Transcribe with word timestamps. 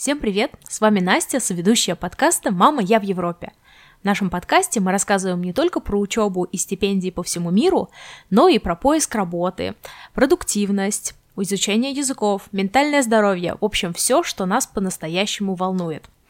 Всем 0.00 0.18
привет! 0.18 0.52
С 0.66 0.80
вами 0.80 1.00
Настя, 1.00 1.40
соведущая 1.40 1.94
подкаста 1.94 2.50
«Мама, 2.50 2.80
я 2.80 2.98
в 3.00 3.02
Европе». 3.02 3.52
В 4.00 4.04
нашем 4.06 4.30
подкасте 4.30 4.80
мы 4.80 4.92
рассказываем 4.92 5.42
не 5.42 5.52
только 5.52 5.78
про 5.78 5.98
учебу 5.98 6.44
и 6.44 6.56
стипендии 6.56 7.10
по 7.10 7.22
всему 7.22 7.50
миру, 7.50 7.90
но 8.30 8.48
и 8.48 8.58
про 8.58 8.76
поиск 8.76 9.14
работы, 9.14 9.74
продуктивность, 10.14 11.14
изучение 11.36 11.92
языков, 11.92 12.48
ментальное 12.50 13.02
здоровье, 13.02 13.58
в 13.60 13.64
общем, 13.66 13.92
все, 13.92 14.22
что 14.22 14.46
нас 14.46 14.66
по-настоящему 14.66 15.54
волнует– 15.54 16.08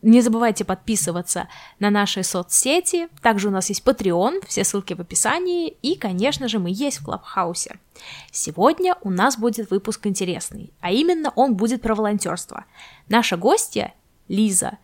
не 0.00 0.20
забывайте 0.20 0.64
подписываться 0.64 1.48
на 1.78 1.90
наши 1.90 2.22
соцсети. 2.22 3.08
Также 3.20 3.48
у 3.48 3.50
нас 3.50 3.68
есть 3.68 3.84
Patreon, 3.84 4.46
все 4.46 4.64
ссылки 4.64 4.94
в 4.94 5.00
описании. 5.00 5.68
И, 5.82 5.96
конечно 5.96 6.48
же, 6.48 6.58
мы 6.58 6.70
есть 6.72 6.98
в 6.98 7.04
Клабхаусе. 7.04 7.78
Сегодня 8.30 8.96
у 9.02 9.10
нас 9.10 9.38
будет 9.38 9.70
выпуск 9.70 10.06
интересный, 10.06 10.72
а 10.80 10.90
именно 10.90 11.32
он 11.36 11.54
будет 11.56 11.82
про 11.82 11.94
волонтерство. 11.94 12.64
Наша 13.08 13.36
гостья, 13.36 13.94
Лиза, 14.28 14.78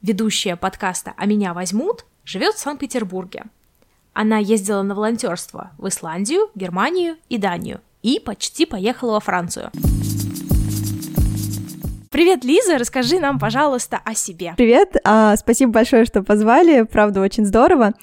ведущая 0.00 0.56
подкаста 0.56 1.14
«А 1.16 1.26
меня 1.26 1.54
возьмут», 1.54 2.04
живет 2.24 2.54
в 2.54 2.58
Санкт-Петербурге. 2.58 3.44
Она 4.12 4.38
ездила 4.38 4.82
на 4.82 4.94
волонтерство 4.94 5.72
в 5.78 5.88
Исландию, 5.88 6.50
Германию 6.54 7.16
и 7.28 7.38
Данию 7.38 7.80
и 8.02 8.20
почти 8.20 8.66
поехала 8.66 9.12
во 9.12 9.20
Францию. 9.20 9.70
Привет, 12.12 12.44
Лиза, 12.44 12.76
расскажи 12.76 13.18
нам, 13.18 13.38
пожалуйста, 13.38 13.98
о 14.04 14.14
себе. 14.14 14.52
Привет, 14.58 14.96
а, 15.02 15.34
спасибо 15.36 15.72
большое, 15.72 16.04
что 16.04 16.22
позвали, 16.22 16.82
правда, 16.82 17.22
очень 17.22 17.46
здорово. 17.46 17.94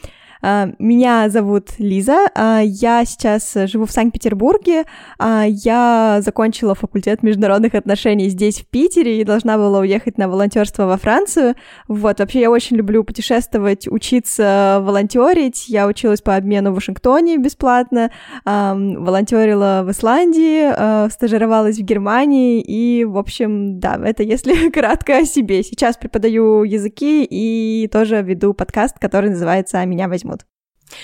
А, 0.42 0.70
меня 0.80 1.30
зовут 1.30 1.72
Лиза, 1.80 2.28
а, 2.34 2.62
я 2.62 3.04
сейчас 3.06 3.54
живу 3.66 3.86
в 3.86 3.92
Санкт-Петербурге, 3.92 4.86
а, 5.18 5.44
я 5.48 6.20
закончила 6.22 6.76
факультет 6.76 7.24
международных 7.24 7.76
отношений 7.76 8.30
здесь, 8.30 8.62
в 8.62 8.68
Питере, 8.68 9.20
и 9.20 9.24
должна 9.26 9.58
была 9.58 9.80
уехать 9.80 10.18
на 10.18 10.30
волонтерство 10.30 10.86
во 10.86 10.98
Францию. 10.98 11.56
Вот, 11.88 12.20
вообще 12.20 12.42
я 12.42 12.52
очень 12.52 12.78
люблю 12.78 13.04
путешествовать, 13.04 13.88
учиться 13.88 14.80
волонтерить. 14.82 15.68
Я 15.68 15.88
училась 15.88 16.22
по 16.22 16.36
обмену 16.36 16.72
в 16.72 16.76
Вашингтоне 16.76 17.38
бесплатно, 17.38 18.12
волонтерила 18.46 19.84
в 19.86 19.92
Исландии, 19.92 21.10
стажировалась 21.10 21.78
в 21.78 21.82
Германии, 21.82 22.62
и, 22.62 23.04
в 23.04 23.18
общем, 23.18 23.80
да, 23.80 24.00
это 24.04 24.24
если 24.24 24.70
кратко 24.72 25.18
о 25.18 25.26
себе. 25.26 25.64
Сейчас 25.64 25.98
преподаю 25.98 26.64
языки 26.64 27.26
и 27.30 27.88
тоже 27.92 28.22
веду 28.22 28.54
подкаст, 28.54 29.00
который 29.00 29.32
называется 29.32 29.84
«Меня 29.86 30.08
возьмут». 30.08 30.29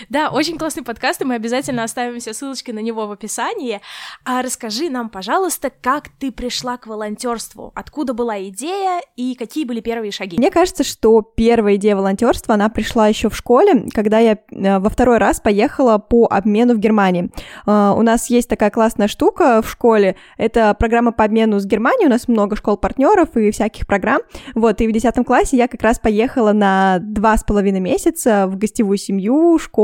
Да, 0.10 0.30
очень 0.30 0.58
классный 0.58 0.84
подкаст, 0.84 1.22
и 1.22 1.26
мы 1.26 1.36
обязательно 1.36 1.84
оставим 1.84 2.20
все 2.20 2.34
ссылочки 2.34 2.72
на 2.72 2.80
него 2.80 3.08
в 3.08 3.12
описании. 3.12 3.82
А 4.24 4.42
расскажи 4.42 4.90
нам, 4.90 5.10
пожалуйста, 5.10 5.72
как 5.82 6.10
ты 6.20 6.32
пришла 6.32 6.78
к 6.78 6.88
волонтерству, 6.88 7.72
откуда 7.76 8.14
была 8.14 8.42
идея 8.46 9.02
и 9.16 9.36
какие 9.36 9.66
были 9.66 9.82
первые 9.82 10.12
шаги? 10.12 10.38
Мне 10.38 10.52
кажется, 10.52 10.84
что 10.84 11.22
первая 11.22 11.76
идея 11.76 11.96
волонтерства, 11.96 12.56
она 12.56 12.70
пришла 12.70 13.08
еще 13.08 13.30
в 13.30 13.36
школе, 13.36 13.88
когда 13.94 14.20
я 14.20 14.38
э, 14.52 14.80
во 14.80 14.90
второй 14.90 15.18
раз 15.18 15.40
поехала 15.40 15.98
по 15.98 16.28
обмену 16.30 16.74
в 16.74 16.80
Германии. 16.80 17.32
Э, 17.66 17.94
у 17.96 18.02
нас 18.02 18.30
есть 18.30 18.50
такая 18.50 18.70
классная 18.70 19.08
штука 19.08 19.62
в 19.62 19.70
школе, 19.70 20.16
это 20.38 20.74
программа 20.74 21.12
по 21.12 21.24
обмену 21.24 21.60
с 21.60 21.66
Германией, 21.66 22.08
у 22.08 22.12
нас 22.12 22.28
много 22.28 22.56
школ-партнеров 22.56 23.36
и 23.38 23.52
всяких 23.52 23.88
программ. 23.88 24.22
Вот, 24.54 24.82
и 24.82 24.88
в 24.88 24.92
десятом 24.92 25.24
классе 25.24 25.58
я 25.58 25.68
как 25.68 25.82
раз 25.82 26.00
поехала 26.00 26.52
на 26.52 27.00
два 27.00 27.38
с 27.38 27.44
половиной 27.44 27.80
месяца 27.80 28.48
в 28.48 28.58
гостевую 28.58 28.98
семью, 28.98 29.58
школу, 29.60 29.75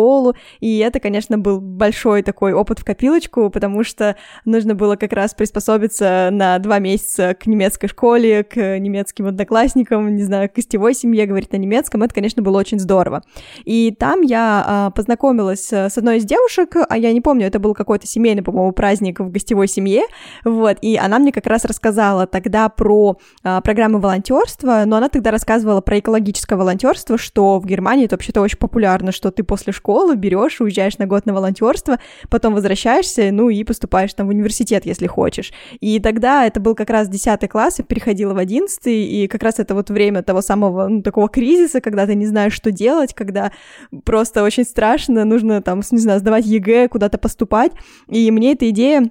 и 0.59 0.77
это, 0.79 0.99
конечно, 0.99 1.37
был 1.37 1.59
большой 1.59 2.23
такой 2.23 2.53
опыт 2.53 2.79
в 2.79 2.85
копилочку, 2.85 3.49
потому 3.49 3.83
что 3.83 4.15
нужно 4.45 4.75
было 4.75 4.95
как 4.95 5.13
раз 5.13 5.33
приспособиться 5.33 6.29
на 6.31 6.57
два 6.59 6.79
месяца 6.79 7.33
к 7.33 7.45
немецкой 7.47 7.87
школе, 7.87 8.43
к 8.43 8.79
немецким 8.79 9.27
одноклассникам, 9.27 10.15
не 10.15 10.23
знаю, 10.23 10.49
к 10.49 10.55
гостевой 10.55 10.93
семье, 10.93 11.25
говорить 11.25 11.51
на 11.51 11.57
немецком, 11.57 12.03
это, 12.03 12.13
конечно, 12.13 12.41
было 12.41 12.59
очень 12.59 12.79
здорово. 12.79 13.23
И 13.65 13.95
там 13.97 14.21
я 14.21 14.63
а, 14.65 14.89
познакомилась 14.91 15.71
с 15.71 15.97
одной 15.97 16.17
из 16.17 16.25
девушек, 16.25 16.75
а 16.87 16.97
я 16.97 17.11
не 17.13 17.21
помню, 17.21 17.47
это 17.47 17.59
был 17.59 17.73
какой-то 17.73 18.07
семейный, 18.07 18.43
по-моему, 18.43 18.71
праздник 18.71 19.19
в 19.19 19.29
гостевой 19.31 19.67
семье, 19.67 20.03
вот, 20.43 20.77
и 20.81 20.97
она 20.97 21.19
мне 21.19 21.31
как 21.31 21.47
раз 21.47 21.65
рассказала 21.65 22.27
тогда 22.27 22.69
про 22.69 23.17
а, 23.43 23.61
программы 23.61 23.99
волонтерства, 23.99 24.83
но 24.85 24.97
она 24.97 25.09
тогда 25.09 25.31
рассказывала 25.31 25.81
про 25.81 25.99
экологическое 25.99 26.57
волонтерство, 26.57 27.17
что 27.17 27.59
в 27.59 27.65
Германии 27.65 28.05
это 28.05 28.15
вообще-то 28.15 28.41
очень 28.41 28.57
популярно, 28.57 29.11
что 29.11 29.31
ты 29.31 29.43
после 29.43 29.73
школы 29.81 30.15
берешь, 30.15 30.61
уезжаешь 30.61 30.99
на 30.99 31.07
год 31.07 31.25
на 31.25 31.33
волонтерство, 31.33 31.99
потом 32.29 32.53
возвращаешься, 32.53 33.31
ну 33.31 33.49
и 33.49 33.63
поступаешь 33.63 34.13
там 34.13 34.27
в 34.27 34.29
университет, 34.29 34.85
если 34.85 35.07
хочешь. 35.07 35.51
И 35.79 35.99
тогда 35.99 36.45
это 36.45 36.59
был 36.59 36.75
как 36.75 36.91
раз 36.91 37.09
10 37.09 37.49
класс, 37.49 37.79
и 37.79 37.83
переходила 37.83 38.35
в 38.35 38.37
11, 38.37 38.79
и 38.85 39.27
как 39.27 39.41
раз 39.41 39.57
это 39.57 39.73
вот 39.73 39.89
время 39.89 40.21
того 40.21 40.41
самого, 40.41 40.87
ну, 40.87 41.01
такого 41.01 41.29
кризиса, 41.29 41.81
когда 41.81 42.05
ты 42.05 42.13
не 42.13 42.27
знаешь, 42.27 42.53
что 42.53 42.71
делать, 42.71 43.15
когда 43.15 43.51
просто 44.05 44.43
очень 44.43 44.65
страшно, 44.65 45.25
нужно 45.25 45.63
там, 45.63 45.81
не 45.91 45.97
знаю, 45.97 46.19
сдавать 46.19 46.45
ЕГЭ, 46.45 46.87
куда-то 46.87 47.17
поступать. 47.17 47.71
И 48.07 48.29
мне 48.29 48.53
эта 48.53 48.69
идея 48.69 49.09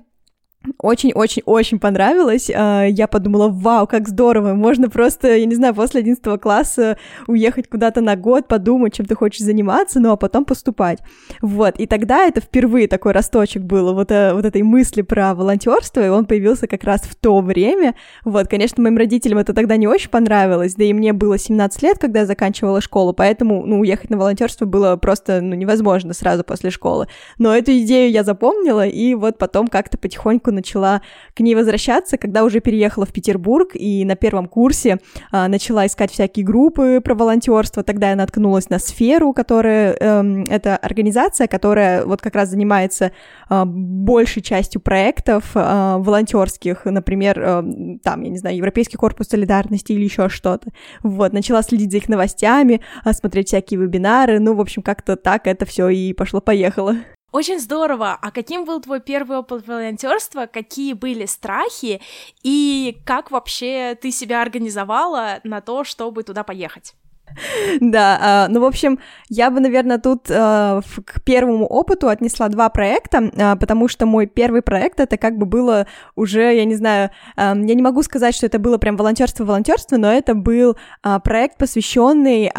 очень-очень-очень 0.78 1.78
понравилось. 1.78 2.50
А, 2.54 2.84
я 2.84 3.06
подумала, 3.06 3.48
вау, 3.48 3.87
как 3.87 4.09
здорово, 4.09 4.54
можно 4.54 4.91
просто, 4.91 5.37
я 5.37 5.47
не 5.47 5.54
знаю, 5.54 5.75
после 5.75 6.00
11 6.00 6.41
класса 6.41 6.98
уехать 7.26 7.69
куда-то 7.69 8.03
на 8.03 8.15
год, 8.15 8.47
подумать, 8.47 8.94
чем 8.94 9.06
ты 9.06 9.15
хочешь 9.15 9.41
заниматься, 9.41 10.00
ну 10.00 10.12
а 10.12 10.16
потом 10.16 10.44
поступать. 10.44 10.99
Вот, 11.41 11.78
и 11.78 11.87
тогда 11.87 12.26
это 12.26 12.43
впервые 12.43 12.88
такой 12.88 13.12
росточек 13.12 13.62
был 13.62 13.94
вот, 13.94 14.10
э, 14.10 14.34
вот 14.34 14.44
этой 14.44 14.62
мысли 14.62 15.00
про 15.00 15.34
волонтерство, 15.34 16.04
и 16.04 16.09
он 16.09 16.26
появился 16.26 16.66
как 16.66 16.84
раз 16.84 17.03
в 17.03 17.15
то 17.15 17.41
время. 17.41 17.94
Вот, 18.25 18.49
конечно, 18.49 18.82
моим 18.82 18.99
родителям 18.99 19.38
это 19.38 19.54
тогда 19.54 19.76
не 19.76 19.88
очень 19.88 20.10
понравилось, 20.10 20.75
да 20.75 20.84
и 20.84 20.93
мне 20.93 21.15
было 21.15 21.38
17 21.38 21.82
лет, 21.82 21.99
когда 21.99 22.20
я 22.20 22.26
заканчивала 22.26 22.82
школу, 22.82 23.15
поэтому, 23.15 23.65
ну, 23.65 23.81
уехать 23.81 24.10
на 24.10 24.19
волонтерство 24.19 24.66
было 24.66 24.97
просто, 24.97 25.41
ну, 25.41 25.54
невозможно 25.54 26.12
сразу 26.12 26.44
после 26.44 26.70
школы. 26.70 27.06
Но 27.38 27.56
эту 27.56 27.72
идею 27.78 28.10
я 28.10 28.25
запомнила, 28.25 28.87
и 28.87 29.15
вот 29.15 29.38
потом 29.38 29.66
как-то 29.66 29.97
потихоньку 29.97 30.50
потихоньку 30.50 30.53
начала 30.53 31.00
к 31.34 31.41
ней 31.41 31.55
возвращаться, 31.55 32.16
когда 32.16 32.44
уже 32.44 32.61
переехала 32.61 33.06
в 33.06 33.12
Петербург 33.12 33.71
и 33.75 34.05
на 34.05 34.16
первом 34.16 34.47
курсе 34.47 34.99
а, 35.33 35.49
начала 35.49 35.87
искать 35.87 36.12
всякие 36.12 36.44
группы 36.44 37.00
про 37.03 37.15
волонтерство. 37.15 37.83
Тогда 37.83 38.11
я 38.11 38.16
наткнулась 38.16 38.71
на 38.71 38.78
сферу, 38.78 39.33
которая 39.33 39.94
эм, 39.94 40.44
это 40.44 40.77
организация, 40.77 41.47
которая 41.47 42.05
вот 42.05 42.21
как 42.21 42.34
раз 42.34 42.50
занимается 42.50 43.12
э, 43.50 43.65
большей 43.65 44.43
частью 44.43 44.81
проектов 44.81 45.44
э, 45.55 45.97
волонтерских, 45.99 46.84
например, 46.84 47.38
э, 47.38 47.62
там, 48.03 48.22
я 48.22 48.31
не 48.31 48.38
знаю, 48.38 48.56
Европейский 48.56 48.97
корпус 48.97 49.28
солидарности 49.28 49.93
или 49.93 50.05
еще 50.05 50.28
что-то. 50.28 50.71
Вот, 51.03 51.32
начала 51.32 51.62
следить 51.62 51.91
за 51.91 51.99
их 51.99 52.09
новостями, 52.09 52.81
смотреть 53.12 53.49
всякие 53.49 53.81
вебинары, 53.81 54.41
ну, 54.41 54.55
в 54.55 54.61
общем, 54.61 54.82
как-то 54.82 55.17
так 55.17 55.47
это 55.47 55.65
все 55.65 55.88
и 55.88 56.12
пошло-поехало. 56.12 56.97
Очень 57.32 57.60
здорово. 57.60 58.18
А 58.20 58.30
каким 58.32 58.64
был 58.64 58.80
твой 58.80 59.00
первый 59.00 59.38
опыт 59.38 59.66
волонтерства? 59.66 60.46
Какие 60.46 60.94
были 60.94 61.26
страхи? 61.26 62.00
И 62.42 63.00
как 63.06 63.30
вообще 63.30 63.96
ты 64.00 64.10
себя 64.10 64.42
организовала 64.42 65.40
на 65.44 65.60
то, 65.60 65.84
чтобы 65.84 66.24
туда 66.24 66.42
поехать? 66.42 66.94
Да, 67.80 68.18
а, 68.20 68.48
ну, 68.48 68.60
в 68.60 68.64
общем, 68.64 68.98
я 69.28 69.50
бы, 69.50 69.60
наверное, 69.60 69.98
тут 69.98 70.30
а, 70.30 70.80
к 71.04 71.22
первому 71.22 71.66
опыту 71.66 72.08
отнесла 72.08 72.48
два 72.48 72.68
проекта, 72.68 73.30
а, 73.36 73.56
потому 73.56 73.88
что 73.88 74.06
мой 74.06 74.26
первый 74.26 74.62
проект 74.62 75.00
это 75.00 75.16
как 75.16 75.36
бы 75.36 75.46
было 75.46 75.86
уже, 76.16 76.54
я 76.54 76.64
не 76.64 76.74
знаю, 76.74 77.10
я 77.36 77.54
не 77.54 77.82
могу 77.82 78.02
сказать, 78.02 78.34
что 78.34 78.46
это 78.46 78.58
было 78.58 78.78
прям 78.78 78.96
волонтерство-волонтерство, 78.96 79.96
но 79.96 80.12
это 80.12 80.34
был 80.34 80.76
проект, 81.24 81.58
посвященный 81.58 82.50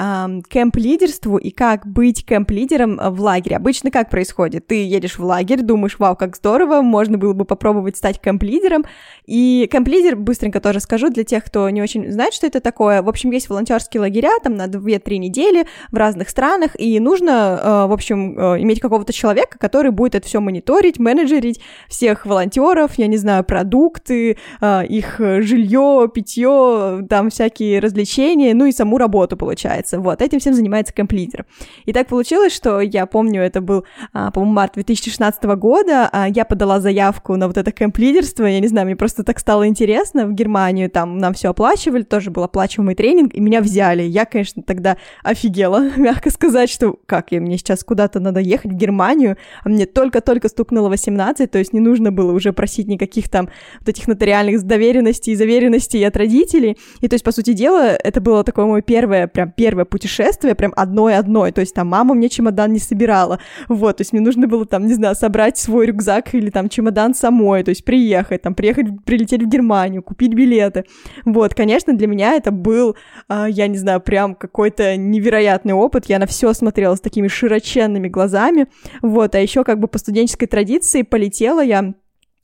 кемп-лидерству 0.49 1.37
и 1.37 1.51
как 1.51 1.85
быть 1.87 2.25
кемп-лидером 2.25 2.97
в 2.97 3.21
лагере. 3.21 3.57
Обычно 3.57 3.91
как 3.91 4.09
происходит? 4.09 4.67
Ты 4.67 4.85
едешь 4.85 5.17
в 5.17 5.23
лагерь, 5.23 5.61
думаешь, 5.61 5.97
вау, 5.99 6.15
как 6.15 6.35
здорово, 6.35 6.81
можно 6.81 7.17
было 7.17 7.33
бы 7.33 7.45
попробовать 7.45 7.97
стать 7.97 8.19
кемп-лидером, 8.19 8.85
и 9.25 9.69
кемп-лидер, 9.71 10.15
быстренько 10.15 10.59
тоже 10.59 10.79
скажу, 10.79 11.09
для 11.09 11.23
тех, 11.23 11.43
кто 11.43 11.69
не 11.69 11.81
очень 11.81 12.11
знает, 12.11 12.33
что 12.33 12.47
это 12.47 12.59
такое, 12.59 13.01
в 13.01 13.09
общем, 13.09 13.31
есть 13.31 13.49
волонтерские 13.49 14.01
лагеря, 14.01 14.31
там 14.43 14.55
на 14.65 14.71
2-3 14.71 15.17
недели 15.17 15.65
в 15.91 15.95
разных 15.95 16.29
странах, 16.29 16.71
и 16.77 16.99
нужно, 16.99 17.59
э, 17.61 17.87
в 17.87 17.93
общем, 17.93 18.37
э, 18.37 18.61
иметь 18.61 18.79
какого-то 18.79 19.13
человека, 19.13 19.57
который 19.57 19.91
будет 19.91 20.15
это 20.15 20.27
все 20.27 20.39
мониторить, 20.39 20.99
менеджерить 20.99 21.61
всех 21.87 22.25
волонтеров, 22.25 22.95
я 22.97 23.07
не 23.07 23.17
знаю, 23.17 23.43
продукты, 23.43 24.37
э, 24.61 24.85
их 24.85 25.15
жилье, 25.19 26.09
питье, 26.13 27.05
там 27.09 27.29
всякие 27.29 27.79
развлечения, 27.79 28.53
ну 28.53 28.65
и 28.65 28.71
саму 28.71 28.97
работу, 28.97 29.37
получается. 29.37 29.99
Вот, 29.99 30.21
этим 30.21 30.39
всем 30.39 30.53
занимается 30.53 30.93
комплитер. 30.93 31.45
И 31.85 31.93
так 31.93 32.07
получилось, 32.07 32.53
что 32.53 32.81
я 32.81 33.05
помню, 33.05 33.41
это 33.41 33.61
был, 33.61 33.85
по-моему, 34.13 34.53
март 34.53 34.73
2016 34.73 35.43
года, 35.43 36.09
я 36.29 36.45
подала 36.45 36.79
заявку 36.79 37.35
на 37.35 37.47
вот 37.47 37.57
это 37.57 37.71
комплидерство, 37.71 38.45
я 38.45 38.59
не 38.59 38.67
знаю, 38.67 38.87
мне 38.87 38.95
просто 38.95 39.23
так 39.23 39.39
стало 39.39 39.67
интересно 39.67 40.25
в 40.25 40.33
Германию, 40.33 40.89
там 40.89 41.17
нам 41.17 41.33
все 41.33 41.49
оплачивали, 41.49 42.03
тоже 42.03 42.31
был 42.31 42.43
оплачиваемый 42.43 42.95
тренинг, 42.95 43.33
и 43.33 43.39
меня 43.39 43.61
взяли. 43.61 44.03
Я, 44.03 44.25
конечно, 44.25 44.50
конечно, 44.51 44.63
тогда 44.63 44.97
офигела, 45.23 45.89
мягко 45.97 46.29
сказать, 46.29 46.69
что 46.69 46.97
как 47.05 47.31
я, 47.31 47.41
мне 47.41 47.57
сейчас 47.57 47.83
куда-то 47.83 48.19
надо 48.19 48.39
ехать 48.39 48.71
в 48.71 48.75
Германию, 48.75 49.37
а 49.63 49.69
мне 49.69 49.85
только-только 49.85 50.49
стукнуло 50.49 50.89
18, 50.89 51.49
то 51.49 51.59
есть 51.59 51.73
не 51.73 51.79
нужно 51.79 52.11
было 52.11 52.31
уже 52.31 52.53
просить 52.53 52.87
никаких 52.87 53.29
там 53.29 53.49
вот 53.79 53.89
этих 53.89 54.07
нотариальных 54.07 54.61
доверенностей 54.63 55.33
и 55.33 55.35
заверенностей 55.35 56.03
от 56.03 56.17
родителей. 56.17 56.77
И 57.01 57.07
то 57.07 57.15
есть, 57.15 57.23
по 57.23 57.31
сути 57.31 57.53
дела, 57.53 57.95
это 57.95 58.21
было 58.21 58.43
такое 58.43 58.65
мое 58.65 58.81
первое, 58.81 59.27
прям 59.27 59.51
первое 59.51 59.85
путешествие, 59.85 60.55
прям 60.55 60.73
одной-одной. 60.75 61.51
То 61.51 61.61
есть 61.61 61.73
там 61.73 61.87
мама 61.87 62.13
мне 62.13 62.29
чемодан 62.29 62.73
не 62.73 62.79
собирала. 62.79 63.39
Вот, 63.67 63.97
то 63.97 64.01
есть 64.01 64.13
мне 64.13 64.21
нужно 64.21 64.47
было 64.47 64.65
там, 64.65 64.85
не 64.85 64.93
знаю, 64.93 65.15
собрать 65.15 65.57
свой 65.57 65.87
рюкзак 65.87 66.33
или 66.35 66.49
там 66.49 66.69
чемодан 66.69 67.13
самой, 67.13 67.63
то 67.63 67.69
есть 67.69 67.85
приехать, 67.85 68.41
там 68.41 68.55
приехать, 68.55 69.03
прилететь 69.05 69.43
в 69.43 69.47
Германию, 69.47 70.03
купить 70.03 70.33
билеты. 70.33 70.85
Вот, 71.25 71.53
конечно, 71.53 71.93
для 71.93 72.07
меня 72.07 72.33
это 72.35 72.51
был, 72.51 72.95
э, 73.29 73.45
я 73.49 73.67
не 73.67 73.77
знаю, 73.77 74.01
прям 74.01 74.35
какой-то 74.41 74.97
невероятный 74.97 75.73
опыт. 75.73 76.05
Я 76.07 76.19
на 76.19 76.25
все 76.25 76.51
смотрела 76.53 76.95
с 76.95 76.99
такими 77.01 77.27
широченными 77.27 78.07
глазами. 78.07 78.67
Вот, 79.01 79.35
а 79.35 79.39
еще 79.39 79.63
как 79.63 79.79
бы 79.79 79.87
по 79.87 79.99
студенческой 79.99 80.47
традиции 80.47 81.03
полетела 81.03 81.63
я 81.63 81.93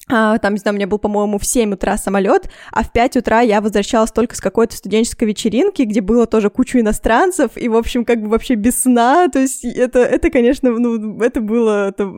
а, 0.09 0.37
там, 0.37 0.53
не 0.53 0.59
знаю, 0.59 0.75
у 0.75 0.77
меня 0.77 0.87
был, 0.87 0.99
по-моему, 0.99 1.37
в 1.37 1.45
7 1.45 1.73
утра 1.73 1.97
самолет, 1.97 2.49
а 2.71 2.83
в 2.83 2.93
5 2.93 3.17
утра 3.17 3.41
я 3.41 3.59
возвращалась 3.59 4.11
только 4.11 4.37
с 4.37 4.39
какой-то 4.39 4.77
студенческой 4.77 5.25
вечеринки, 5.25 5.81
где 5.81 5.99
было 5.99 6.25
тоже 6.25 6.49
кучу 6.49 6.79
иностранцев, 6.79 7.51
и, 7.57 7.67
в 7.67 7.75
общем, 7.75 8.05
как 8.05 8.21
бы 8.21 8.29
вообще 8.29 8.55
без 8.55 8.83
сна, 8.83 9.27
то 9.27 9.39
есть 9.39 9.65
это, 9.65 9.99
это 9.99 10.29
конечно, 10.29 10.71
ну, 10.71 11.19
это 11.21 11.41
было... 11.41 11.89
Это 11.89 12.09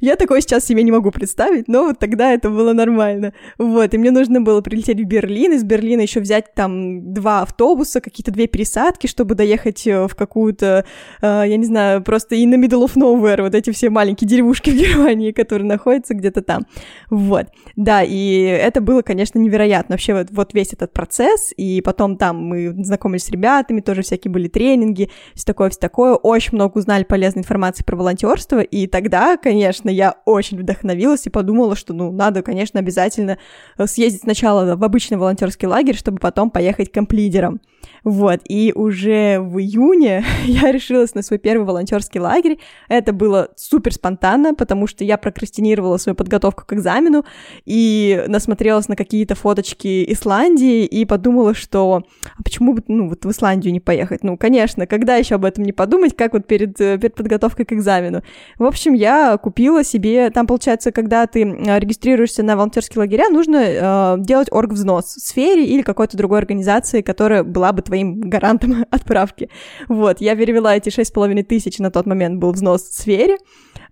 я 0.00 0.16
такое 0.16 0.40
сейчас 0.40 0.64
себе 0.64 0.82
не 0.82 0.92
могу 0.92 1.10
представить, 1.10 1.68
но 1.68 1.86
вот 1.86 1.98
тогда 1.98 2.32
это 2.32 2.50
было 2.50 2.72
нормально. 2.72 3.32
Вот, 3.58 3.94
и 3.94 3.98
мне 3.98 4.10
нужно 4.10 4.40
было 4.40 4.60
прилететь 4.60 5.00
в 5.00 5.04
Берлин, 5.04 5.52
из 5.52 5.64
Берлина 5.64 6.00
еще 6.00 6.20
взять 6.20 6.54
там 6.54 7.12
два 7.12 7.42
автобуса, 7.42 8.00
какие-то 8.00 8.30
две 8.30 8.46
пересадки, 8.46 9.06
чтобы 9.06 9.34
доехать 9.34 9.86
э, 9.86 10.06
в 10.06 10.14
какую-то, 10.14 10.84
э, 11.22 11.44
я 11.46 11.56
не 11.56 11.64
знаю, 11.64 12.02
просто 12.02 12.34
и 12.34 12.46
на 12.46 12.54
middle 12.54 12.84
of 12.84 12.94
nowhere, 12.96 13.42
вот 13.42 13.54
эти 13.54 13.70
все 13.70 13.90
маленькие 13.90 14.28
деревушки 14.28 14.70
в 14.76 14.76
Германии, 14.76 15.32
которые 15.32 15.66
находятся 15.66 16.14
где-то 16.14 16.42
там. 16.42 16.66
Вот, 17.10 17.46
да, 17.76 18.02
и 18.02 18.40
это 18.42 18.80
было, 18.80 19.02
конечно, 19.02 19.38
невероятно. 19.38 19.94
Вообще 19.94 20.14
вот, 20.14 20.28
вот 20.30 20.54
весь 20.54 20.72
этот 20.72 20.92
процесс, 20.92 21.52
и 21.56 21.80
потом 21.80 22.16
там 22.16 22.44
мы 22.44 22.74
знакомились 22.84 23.24
с 23.24 23.30
ребятами, 23.30 23.80
тоже 23.80 24.02
всякие 24.02 24.30
были 24.30 24.48
тренинги, 24.48 25.10
все 25.34 25.44
такое, 25.44 25.70
все 25.70 25.80
такое, 25.80 26.14
очень 26.14 26.54
много 26.54 26.78
узнали 26.78 27.04
полезной 27.04 27.42
информации 27.42 27.84
про 27.84 27.96
волонтерство, 27.96 28.60
и 28.60 28.86
тогда, 28.86 29.36
конечно, 29.36 29.85
конечно, 29.86 29.90
я 29.90 30.16
очень 30.24 30.58
вдохновилась 30.58 31.26
и 31.26 31.30
подумала, 31.30 31.76
что, 31.76 31.94
ну, 31.94 32.12
надо, 32.12 32.42
конечно, 32.42 32.80
обязательно 32.80 33.38
э, 33.78 33.86
съездить 33.86 34.22
сначала 34.22 34.76
в 34.76 34.84
обычный 34.84 35.16
волонтерский 35.16 35.68
лагерь, 35.68 35.96
чтобы 35.96 36.18
потом 36.18 36.50
поехать 36.50 36.92
комплидером. 36.92 37.60
Вот, 38.04 38.40
и 38.48 38.72
уже 38.74 39.40
в 39.40 39.58
июне 39.58 40.24
я 40.44 40.70
решилась 40.70 41.14
на 41.14 41.22
свой 41.22 41.38
первый 41.38 41.66
волонтерский 41.66 42.20
лагерь. 42.20 42.58
Это 42.88 43.12
было 43.12 43.48
супер 43.56 43.92
спонтанно, 43.92 44.54
потому 44.54 44.86
что 44.86 45.04
я 45.04 45.16
прокрастинировала 45.16 45.96
свою 45.96 46.14
подготовку 46.14 46.64
к 46.64 46.72
экзамену 46.72 47.24
и 47.64 48.24
насмотрелась 48.28 48.88
на 48.88 48.96
какие-то 48.96 49.34
фоточки 49.34 50.10
Исландии 50.12 50.84
и 50.84 51.04
подумала, 51.04 51.54
что 51.54 52.02
а 52.38 52.42
почему 52.42 52.74
бы, 52.74 52.82
ну, 52.88 53.08
вот 53.08 53.24
в 53.24 53.30
Исландию 53.30 53.72
не 53.72 53.80
поехать? 53.80 54.22
Ну, 54.22 54.36
конечно, 54.36 54.86
когда 54.86 55.16
еще 55.16 55.36
об 55.36 55.44
этом 55.44 55.64
не 55.64 55.72
подумать, 55.72 56.16
как 56.16 56.32
вот 56.32 56.46
перед, 56.46 56.80
э, 56.80 56.98
перед 56.98 57.14
подготовкой 57.14 57.64
к 57.64 57.72
экзамену? 57.72 58.22
В 58.58 58.64
общем, 58.64 58.94
я 58.94 59.36
купила 59.36 59.84
себе, 59.84 60.30
там, 60.30 60.46
получается, 60.46 60.92
когда 60.92 61.26
ты 61.26 61.40
регистрируешься 61.42 62.42
на 62.42 62.56
волонтерские 62.56 63.00
лагеря, 63.00 63.28
нужно 63.30 63.56
э, 63.56 64.16
делать 64.20 64.48
оргвзнос 64.50 65.16
в 65.16 65.20
сфере 65.20 65.64
или 65.66 65.82
какой-то 65.82 66.16
другой 66.16 66.38
организации, 66.38 67.02
которая 67.02 67.42
была 67.42 67.72
бы 67.76 67.82
твоим 67.82 68.20
гарантом 68.20 68.84
отправки. 68.90 69.48
Вот, 69.88 70.20
я 70.20 70.34
перевела 70.34 70.76
эти 70.76 70.90
шесть 70.90 71.12
половиной 71.12 71.44
тысяч, 71.44 71.78
на 71.78 71.90
тот 71.90 72.06
момент 72.06 72.40
был 72.40 72.52
взнос 72.52 72.82
в 72.82 72.94
сфере, 72.94 73.36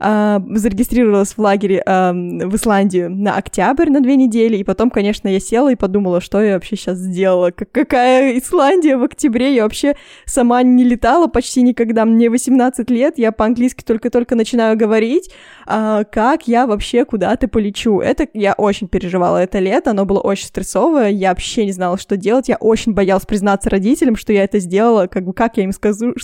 э, 0.00 0.40
зарегистрировалась 0.54 1.34
в 1.34 1.38
лагере 1.38 1.82
э, 1.84 2.12
в 2.12 2.56
Исландию 2.56 3.10
на 3.10 3.36
октябрь 3.36 3.90
на 3.90 4.00
две 4.00 4.16
недели, 4.16 4.56
и 4.56 4.64
потом, 4.64 4.90
конечно, 4.90 5.28
я 5.28 5.40
села 5.40 5.72
и 5.72 5.76
подумала, 5.76 6.20
что 6.20 6.42
я 6.42 6.54
вообще 6.54 6.76
сейчас 6.76 6.98
сделала, 6.98 7.50
как, 7.50 7.70
какая 7.70 8.38
Исландия 8.38 8.96
в 8.96 9.04
октябре, 9.04 9.54
я 9.54 9.62
вообще 9.62 9.94
сама 10.24 10.62
не 10.62 10.84
летала 10.84 11.26
почти 11.26 11.62
никогда, 11.62 12.04
мне 12.04 12.30
18 12.30 12.90
лет, 12.90 13.18
я 13.18 13.32
по-английски 13.32 13.82
только-только 13.84 14.34
начинаю 14.34 14.76
говорить, 14.76 15.30
э, 15.66 16.04
как 16.10 16.48
я 16.48 16.66
вообще 16.66 17.04
куда-то 17.04 17.48
полечу. 17.48 18.00
Это 18.00 18.26
я 18.34 18.54
очень 18.54 18.88
переживала 18.88 19.38
это 19.38 19.58
лето, 19.58 19.90
оно 19.90 20.04
было 20.04 20.20
очень 20.20 20.46
стрессовое, 20.46 21.10
я 21.10 21.30
вообще 21.30 21.64
не 21.66 21.72
знала, 21.72 21.98
что 21.98 22.16
делать, 22.16 22.48
я 22.48 22.56
очень 22.56 22.92
боялась 22.92 23.26
признаться 23.26 23.70
родителям, 23.74 24.16
что 24.16 24.32
я 24.32 24.44
это 24.44 24.60
сделала, 24.60 25.06
как 25.08 25.24
бы 25.24 25.32
как 25.32 25.56
я 25.56 25.64
им 25.64 25.72
скажу, 25.72 26.14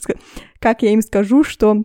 как 0.58 0.82
я 0.82 0.92
им 0.92 1.02
скажу, 1.02 1.42
что 1.44 1.82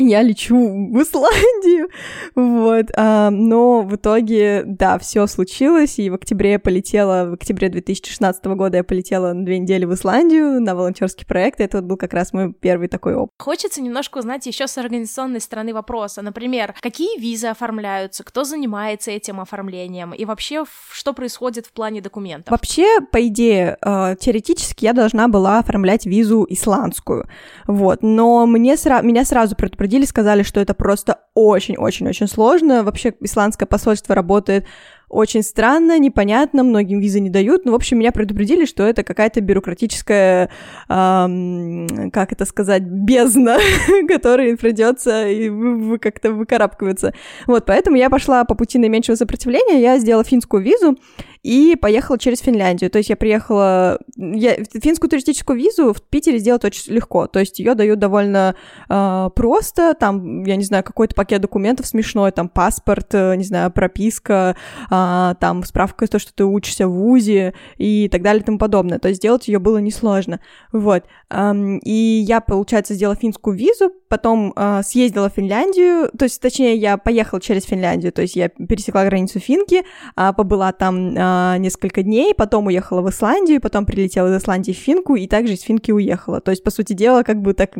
я 0.00 0.22
лечу 0.22 0.56
в 0.56 1.02
Исландию, 1.02 1.88
вот, 2.34 2.86
а, 2.96 3.30
но 3.30 3.82
в 3.82 3.96
итоге, 3.96 4.62
да, 4.64 4.98
все 4.98 5.26
случилось, 5.26 5.98
и 5.98 6.10
в 6.10 6.14
октябре 6.14 6.52
я 6.52 6.58
полетела, 6.58 7.30
в 7.30 7.34
октябре 7.34 7.68
2016 7.68 8.44
года 8.46 8.78
я 8.78 8.84
полетела 8.84 9.32
на 9.32 9.44
две 9.44 9.58
недели 9.58 9.84
в 9.84 9.94
Исландию 9.94 10.60
на 10.60 10.74
волонтерский 10.74 11.26
проект, 11.26 11.60
и 11.60 11.64
это 11.64 11.78
вот 11.78 11.86
был 11.86 11.96
как 11.96 12.14
раз 12.14 12.32
мой 12.32 12.52
первый 12.52 12.88
такой 12.88 13.14
опыт. 13.14 13.34
Хочется 13.38 13.80
немножко 13.80 14.18
узнать 14.18 14.46
еще 14.46 14.66
с 14.66 14.78
организационной 14.78 15.40
стороны 15.40 15.74
вопроса, 15.74 16.22
например, 16.22 16.74
какие 16.80 17.18
визы 17.18 17.48
оформляются, 17.48 18.24
кто 18.24 18.44
занимается 18.44 19.10
этим 19.10 19.40
оформлением, 19.40 20.12
и 20.12 20.24
вообще, 20.24 20.64
что 20.92 21.12
происходит 21.12 21.66
в 21.66 21.72
плане 21.72 22.00
документов? 22.00 22.50
Вообще, 22.50 23.00
по 23.00 23.26
идее, 23.26 23.76
э, 23.84 24.16
теоретически 24.20 24.84
я 24.84 24.92
должна 24.92 25.28
была 25.28 25.58
оформлять 25.58 26.06
визу 26.06 26.46
исландскую, 26.48 27.28
вот, 27.66 28.02
но 28.02 28.46
мне 28.46 28.74
сра- 28.74 29.02
меня 29.02 29.24
сразу 29.24 29.56
предупредили, 29.56 29.87
предупредили, 29.88 30.04
сказали, 30.04 30.42
что 30.42 30.60
это 30.60 30.74
просто 30.74 31.20
очень-очень-очень 31.34 32.28
сложно. 32.28 32.82
Вообще 32.82 33.14
исландское 33.20 33.66
посольство 33.66 34.14
работает 34.14 34.66
очень 35.08 35.42
странно, 35.42 35.98
непонятно, 35.98 36.62
многим 36.62 37.00
визы 37.00 37.20
не 37.20 37.30
дают. 37.30 37.64
Ну, 37.64 37.72
в 37.72 37.74
общем, 37.74 37.98
меня 37.98 38.12
предупредили, 38.12 38.66
что 38.66 38.82
это 38.82 39.02
какая-то 39.02 39.40
бюрократическая, 39.40 40.50
эм, 40.90 42.10
как 42.12 42.32
это 42.32 42.44
сказать, 42.44 42.82
бездна, 42.82 43.56
которой 44.08 44.56
придется 44.58 45.26
и 45.26 45.48
вы, 45.48 45.98
как-то 45.98 46.32
выкарабкиваться. 46.32 47.14
Вот, 47.46 47.64
поэтому 47.64 47.96
я 47.96 48.10
пошла 48.10 48.44
по 48.44 48.54
пути 48.54 48.78
наименьшего 48.78 49.16
сопротивления, 49.16 49.80
я 49.80 49.98
сделала 49.98 50.24
финскую 50.24 50.62
визу, 50.62 50.98
и 51.48 51.76
поехала 51.76 52.18
через 52.18 52.40
Финляндию. 52.40 52.90
То 52.90 52.98
есть 52.98 53.08
я 53.08 53.16
приехала... 53.16 53.98
Я... 54.18 54.56
Финскую 54.56 55.08
туристическую 55.08 55.58
визу 55.58 55.94
в 55.94 56.02
Питере 56.02 56.38
сделать 56.38 56.62
очень 56.62 56.92
легко. 56.92 57.26
То 57.26 57.40
есть 57.40 57.58
ее 57.58 57.74
дают 57.74 57.98
довольно 57.98 58.54
э, 58.90 59.30
просто. 59.34 59.94
Там, 59.98 60.44
я 60.44 60.56
не 60.56 60.64
знаю, 60.64 60.84
какой-то 60.84 61.14
пакет 61.14 61.40
документов 61.40 61.86
смешной, 61.86 62.32
там 62.32 62.50
паспорт, 62.50 63.14
э, 63.14 63.34
не 63.36 63.44
знаю, 63.44 63.70
прописка, 63.70 64.56
э, 64.90 65.34
там 65.40 65.64
справка 65.64 66.04
из 66.04 66.10
того, 66.10 66.20
что 66.20 66.34
ты 66.34 66.44
учишься 66.44 66.86
в 66.86 66.92
ВУЗе 66.92 67.54
и 67.78 68.10
так 68.10 68.20
далее 68.20 68.42
и 68.42 68.44
тому 68.44 68.58
подобное. 68.58 68.98
То 68.98 69.08
есть 69.08 69.22
сделать 69.22 69.48
ее 69.48 69.58
было 69.58 69.78
несложно. 69.78 70.40
Вот. 70.70 71.04
Эм, 71.30 71.78
и 71.78 71.92
я, 72.28 72.42
получается, 72.42 72.92
сделала 72.92 73.16
финскую 73.16 73.56
визу, 73.56 73.90
потом 74.10 74.52
э, 74.54 74.82
съездила 74.84 75.30
в 75.30 75.34
Финляндию, 75.34 76.10
то 76.16 76.24
есть, 76.24 76.40
точнее, 76.40 76.76
я 76.76 76.96
поехала 76.96 77.40
через 77.40 77.64
Финляндию, 77.64 78.12
то 78.12 78.22
есть 78.22 78.36
я 78.36 78.48
пересекла 78.48 79.04
границу 79.04 79.38
Финки, 79.38 79.84
э, 80.16 80.32
побыла 80.36 80.72
там 80.72 81.14
э, 81.14 81.37
несколько 81.58 82.02
дней, 82.02 82.34
потом 82.34 82.66
уехала 82.66 83.02
в 83.02 83.10
Исландию, 83.10 83.60
потом 83.60 83.86
прилетела 83.86 84.28
из 84.28 84.42
Исландии 84.42 84.72
в 84.72 84.76
Финку 84.76 85.16
и 85.16 85.26
также 85.26 85.54
из 85.54 85.62
Финки 85.62 85.90
уехала. 85.90 86.40
То 86.40 86.50
есть, 86.50 86.62
по 86.62 86.70
сути 86.70 86.92
дела, 86.92 87.22
как 87.22 87.40
бы 87.40 87.54
так 87.54 87.72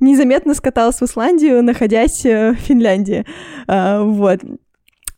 незаметно 0.00 0.54
скаталась 0.54 1.00
в 1.00 1.04
Исландию, 1.04 1.62
находясь 1.62 2.24
э, 2.24 2.52
в 2.52 2.56
Финляндии. 2.56 3.26
А, 3.66 4.02
вот. 4.02 4.40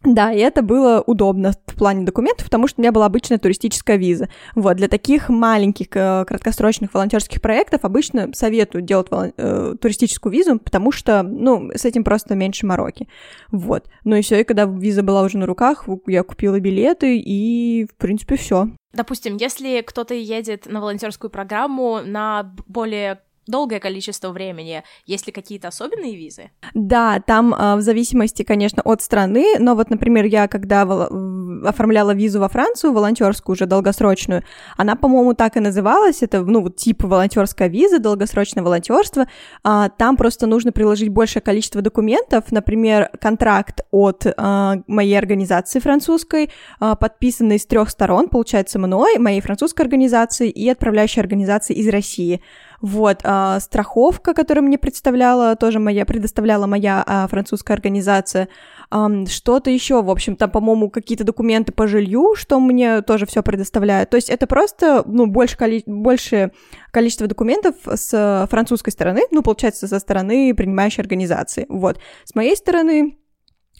Да, 0.02 0.33
и 0.33 0.38
это 0.38 0.62
было 0.62 1.02
удобно 1.07 1.52
в 1.66 1.76
плане 1.76 2.07
документов, 2.07 2.47
потому 2.47 2.66
что 2.66 2.80
у 2.80 2.83
меня 2.83 2.90
была 2.90 3.04
обычная 3.04 3.37
туристическая 3.37 3.97
виза. 3.97 4.30
Вот, 4.54 4.76
для 4.78 4.88
таких 4.88 5.28
маленьких 5.28 5.88
э, 5.92 6.25
краткосрочных 6.26 6.95
волонтерских 6.95 7.42
проектов 7.42 7.85
обычно 7.85 8.30
советую 8.33 8.80
делать 8.80 9.09
э, 9.11 9.75
туристическую 9.78 10.33
визу, 10.33 10.59
потому 10.59 10.90
что, 10.90 11.23
ну, 11.23 11.71
с 11.75 11.85
этим 11.85 12.02
просто 12.02 12.35
меньше 12.35 12.64
мороки. 12.64 13.09
Вот. 13.50 13.90
Ну 14.04 14.16
и 14.16 14.23
все, 14.23 14.40
и 14.40 14.45
когда 14.45 14.64
виза 14.64 15.02
была 15.02 15.23
уже 15.23 15.37
на 15.37 15.45
руках, 15.45 15.87
я 16.07 16.23
купила 16.23 16.59
билеты, 16.61 17.19
и, 17.19 17.85
в 17.85 17.95
принципе, 17.97 18.37
все. 18.37 18.69
Допустим, 18.95 19.37
если 19.37 19.83
кто-то 19.83 20.14
едет 20.14 20.64
на 20.66 20.80
волонтерскую 20.80 21.30
программу 21.30 22.00
на 22.02 22.54
более 22.66 23.21
долгое 23.50 23.80
количество 23.80 24.30
времени. 24.30 24.83
Есть 25.07 25.26
ли 25.26 25.33
какие-то 25.33 25.69
особенные 25.69 26.16
визы? 26.16 26.50
Да, 26.75 27.21
там 27.26 27.54
э, 27.54 27.76
в 27.76 27.80
зависимости, 27.80 28.42
конечно, 28.42 28.83
от 28.83 29.02
страны, 29.02 29.57
но 29.59 29.75
вот, 29.75 29.90
например, 29.90 30.25
я 30.25 30.49
когда 30.49 30.83
оформляла 30.83 32.12
визу 32.12 32.40
во 32.40 32.49
Францию, 32.49 32.92
волонтерскую 32.92 33.54
уже 33.54 33.66
долгосрочную, 33.66 34.42
она, 34.76 34.97
по-моему, 34.97 35.35
так 35.35 35.57
и 35.57 35.61
называлась, 35.61 36.23
это, 36.23 36.42
ну, 36.42 36.62
вот 36.62 36.76
тип 36.76 37.02
волонтерская 37.02 37.69
виза, 37.69 37.99
долгосрочное 37.99 38.62
волонтерство, 38.62 39.26
э, 39.64 39.88
там 39.97 40.16
просто 40.16 40.47
нужно 40.47 40.73
приложить 40.73 41.09
большее 41.09 41.42
количество 41.42 41.83
документов, 41.83 42.45
например, 42.50 43.11
контракт 43.21 43.80
от 43.90 44.26
э, 44.26 44.83
моей 44.87 45.19
организации 45.19 45.80
французской, 45.80 46.50
э, 46.80 46.95
подписанный 46.99 47.59
с 47.59 47.66
трех 47.66 47.90
сторон, 47.90 48.28
получается, 48.28 48.78
мной, 48.78 49.19
моей 49.19 49.40
французской 49.40 49.83
организации 49.83 50.49
и 50.49 50.69
отправляющей 50.69 51.21
организации 51.21 51.75
из 51.75 51.88
России. 51.88 52.40
Вот, 52.81 53.21
а, 53.25 53.61
страховка, 53.61 54.33
которую 54.33 54.65
мне 54.65 54.79
представляла, 54.79 55.55
тоже 55.55 55.79
моя, 55.79 56.07
предоставляла 56.07 56.67
моя 56.67 57.05
а, 57.07 57.29
французская 57.29 57.75
организация, 57.75 58.49
а, 58.91 59.27
что-то 59.27 59.71
еще, 59.71 60.03
в 60.03 60.11
общем, 60.11 60.35
там, 60.35 60.51
по-моему, 60.51 60.89
какие-то 60.89 61.25
документы 61.25 61.73
по 61.73 61.87
жилью, 61.87 62.35
что 62.37 62.59
мне 62.59 63.03
тоже 63.03 63.27
все 63.27 63.43
предоставляют. 63.43 64.09
То 64.09 64.17
есть 64.17 64.31
это 64.31 64.47
просто, 64.47 65.03
ну, 65.07 65.27
больше, 65.27 65.59
коли... 65.59 65.83
больше 65.87 66.53
количество 66.91 67.27
документов 67.27 67.75
с 67.85 68.47
французской 68.51 68.91
стороны, 68.91 69.23
ну, 69.31 69.43
получается, 69.43 69.87
со 69.87 69.99
стороны 69.99 70.55
принимающей 70.55 71.03
организации. 71.03 71.67
Вот. 71.69 72.01
С 72.25 72.35
моей 72.35 72.57
стороны, 72.57 73.20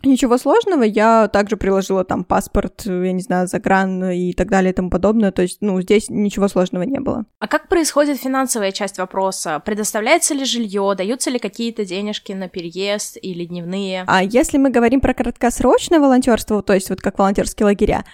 Ничего 0.03 0.39
сложного, 0.39 0.83
я 0.83 1.29
также 1.29 1.57
приложила 1.57 2.05
там 2.05 2.25
паспорт, 2.25 2.83
я 2.87 3.13
не 3.13 3.21
знаю, 3.21 3.47
загран 3.49 4.11
и 4.11 4.33
так 4.33 4.49
далее 4.49 4.73
и 4.73 4.75
тому 4.75 4.91
подобное, 4.91 5.31
то 5.31 5.43
есть, 5.43 5.59
ну, 5.61 5.81
здесь 5.81 6.09
ничего 6.09 6.49
сложного 6.49 6.85
не 6.85 7.01
было. 7.01 7.27
А 7.39 7.47
как 7.47 7.69
происходит 7.69 8.19
финансовая 8.19 8.73
часть 8.73 8.99
вопроса? 8.99 9.61
Предоставляется 9.65 10.35
ли 10.35 10.45
жилье, 10.45 10.95
даются 10.97 11.31
ли 11.31 11.39
какие-то 11.39 11.85
денежки 11.85 12.33
на 12.33 12.49
переезд 12.49 13.19
или 13.21 13.45
дневные? 13.45 14.05
А 14.07 14.23
если 14.23 14.59
мы 14.59 14.71
говорим 14.71 15.01
про 15.01 15.13
краткосрочное 15.13 16.01
волонтерство, 16.01 16.63
то 16.63 16.73
есть 16.73 16.89
вот 16.91 17.01
как 17.01 17.19
волонтерские 17.19 17.67
лагеря, 17.67 18.05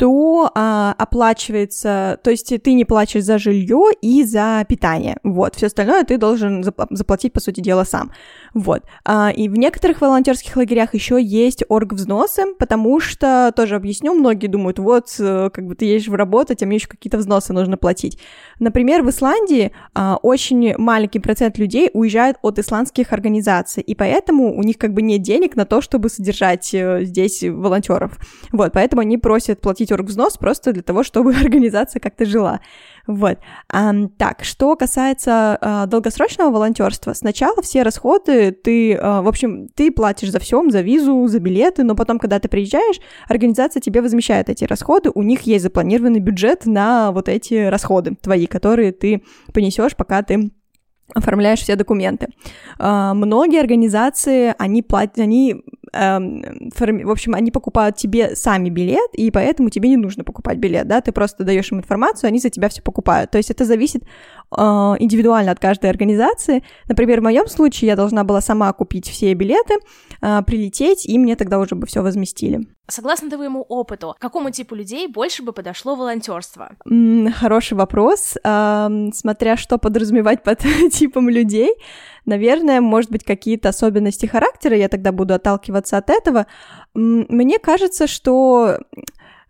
то 0.00 0.50
а, 0.54 0.94
оплачивается, 0.96 2.18
то 2.24 2.30
есть 2.30 2.54
ты 2.62 2.72
не 2.72 2.86
платишь 2.86 3.22
за 3.22 3.36
жилье 3.36 3.88
и 4.00 4.24
за 4.24 4.64
питание, 4.66 5.18
вот, 5.22 5.56
все 5.56 5.66
остальное 5.66 6.04
ты 6.04 6.16
должен 6.16 6.64
заплатить, 6.64 7.34
по 7.34 7.40
сути 7.40 7.60
дела, 7.60 7.84
сам, 7.84 8.10
вот. 8.54 8.82
А, 9.04 9.30
и 9.30 9.50
в 9.50 9.58
некоторых 9.58 10.00
волонтерских 10.00 10.56
лагерях 10.56 10.94
еще 10.94 11.22
есть 11.22 11.64
оргвзносы, 11.68 12.54
потому 12.58 12.98
что, 13.00 13.52
тоже 13.54 13.74
объясню, 13.74 14.14
многие 14.14 14.46
думают, 14.46 14.78
вот, 14.78 15.14
э, 15.18 15.50
как 15.52 15.66
бы 15.66 15.74
ты 15.74 15.84
едешь 15.84 16.08
в 16.08 16.14
работу, 16.14 16.54
тебе 16.54 16.76
еще 16.76 16.88
какие-то 16.88 17.18
взносы 17.18 17.52
нужно 17.52 17.76
платить. 17.76 18.18
Например, 18.58 19.02
в 19.02 19.10
Исландии 19.10 19.72
а, 19.94 20.16
очень 20.22 20.78
маленький 20.78 21.18
процент 21.18 21.58
людей 21.58 21.90
уезжает 21.92 22.36
от 22.40 22.58
исландских 22.58 23.12
организаций, 23.12 23.82
и 23.82 23.94
поэтому 23.94 24.56
у 24.56 24.62
них 24.62 24.78
как 24.78 24.94
бы 24.94 25.02
нет 25.02 25.20
денег 25.20 25.56
на 25.56 25.66
то, 25.66 25.82
чтобы 25.82 26.08
содержать 26.08 26.72
э, 26.72 27.04
здесь 27.04 27.42
волонтеров, 27.42 28.18
вот, 28.50 28.72
поэтому 28.72 29.02
они 29.02 29.18
просят 29.18 29.60
платить 29.60 29.89
платить 29.90 29.92
оргвзнос 29.92 30.38
просто 30.38 30.72
для 30.72 30.82
того, 30.82 31.02
чтобы 31.02 31.34
организация 31.44 32.00
как-то 32.00 32.24
жила. 32.24 32.60
Вот. 33.06 33.38
А, 33.72 33.92
так, 34.18 34.44
что 34.44 34.76
касается 34.76 35.58
а, 35.60 35.86
долгосрочного 35.86 36.50
волонтерства, 36.50 37.14
сначала 37.14 37.62
все 37.62 37.82
расходы 37.82 38.52
ты, 38.52 38.94
а, 38.94 39.22
в 39.22 39.28
общем, 39.28 39.68
ты 39.74 39.90
платишь 39.90 40.30
за 40.30 40.38
все, 40.38 40.62
за 40.70 40.82
визу, 40.82 41.26
за 41.28 41.40
билеты, 41.40 41.82
но 41.84 41.94
потом, 41.94 42.18
когда 42.18 42.38
ты 42.38 42.48
приезжаешь, 42.48 43.00
организация 43.28 43.80
тебе 43.80 44.02
возмещает 44.02 44.48
эти 44.48 44.64
расходы, 44.64 45.10
у 45.14 45.22
них 45.22 45.42
есть 45.42 45.64
запланированный 45.64 46.20
бюджет 46.20 46.66
на 46.66 47.12
вот 47.12 47.28
эти 47.28 47.68
расходы 47.68 48.16
твои, 48.20 48.46
которые 48.46 48.92
ты 48.92 49.22
понесешь, 49.52 49.96
пока 49.96 50.22
ты 50.22 50.50
оформляешь 51.14 51.60
все 51.60 51.76
документы. 51.76 52.28
Uh, 52.78 53.14
многие 53.14 53.60
организации, 53.60 54.54
они 54.58 54.82
платят, 54.82 55.18
они, 55.18 55.64
форми... 55.92 57.04
в 57.04 57.10
общем, 57.10 57.34
они 57.34 57.50
покупают 57.50 57.96
тебе 57.96 58.36
сами 58.36 58.68
билет, 58.68 59.10
и 59.14 59.30
поэтому 59.30 59.70
тебе 59.70 59.88
не 59.88 59.96
нужно 59.96 60.24
покупать 60.24 60.58
билет, 60.58 60.86
да, 60.86 61.00
ты 61.00 61.12
просто 61.12 61.44
даешь 61.44 61.70
им 61.72 61.78
информацию, 61.78 62.28
они 62.28 62.38
за 62.38 62.50
тебя 62.50 62.68
все 62.68 62.82
покупают. 62.82 63.30
То 63.30 63.38
есть 63.38 63.50
это 63.50 63.64
зависит 63.64 64.04
uh, 64.50 64.96
индивидуально 64.98 65.52
от 65.52 65.58
каждой 65.58 65.90
организации. 65.90 66.62
Например, 66.88 67.20
в 67.20 67.24
моем 67.24 67.46
случае 67.48 67.88
я 67.88 67.96
должна 67.96 68.24
была 68.24 68.40
сама 68.40 68.72
купить 68.72 69.08
все 69.08 69.32
билеты, 69.34 69.74
прилететь, 70.20 71.06
и 71.06 71.18
мне 71.18 71.36
тогда 71.36 71.58
уже 71.58 71.74
бы 71.74 71.86
все 71.86 72.02
возместили. 72.02 72.66
Согласно 72.88 73.30
твоему 73.30 73.62
опыту, 73.62 74.16
какому 74.18 74.50
типу 74.50 74.74
людей 74.74 75.06
больше 75.06 75.42
бы 75.42 75.52
подошло 75.52 75.94
волонтерство? 75.94 76.72
Хороший 77.34 77.74
вопрос. 77.74 78.36
Uh, 78.44 79.12
смотря 79.12 79.56
что 79.56 79.78
подразумевать 79.78 80.42
под 80.42 80.60
типом 80.92 81.28
людей, 81.28 81.70
наверное, 82.24 82.80
может 82.80 83.10
быть, 83.10 83.24
какие-то 83.24 83.68
особенности 83.68 84.26
характера, 84.26 84.76
я 84.76 84.88
тогда 84.88 85.12
буду 85.12 85.34
отталкиваться 85.34 85.98
от 85.98 86.10
этого. 86.10 86.46
Мне 86.94 87.58
кажется, 87.58 88.06
что 88.06 88.78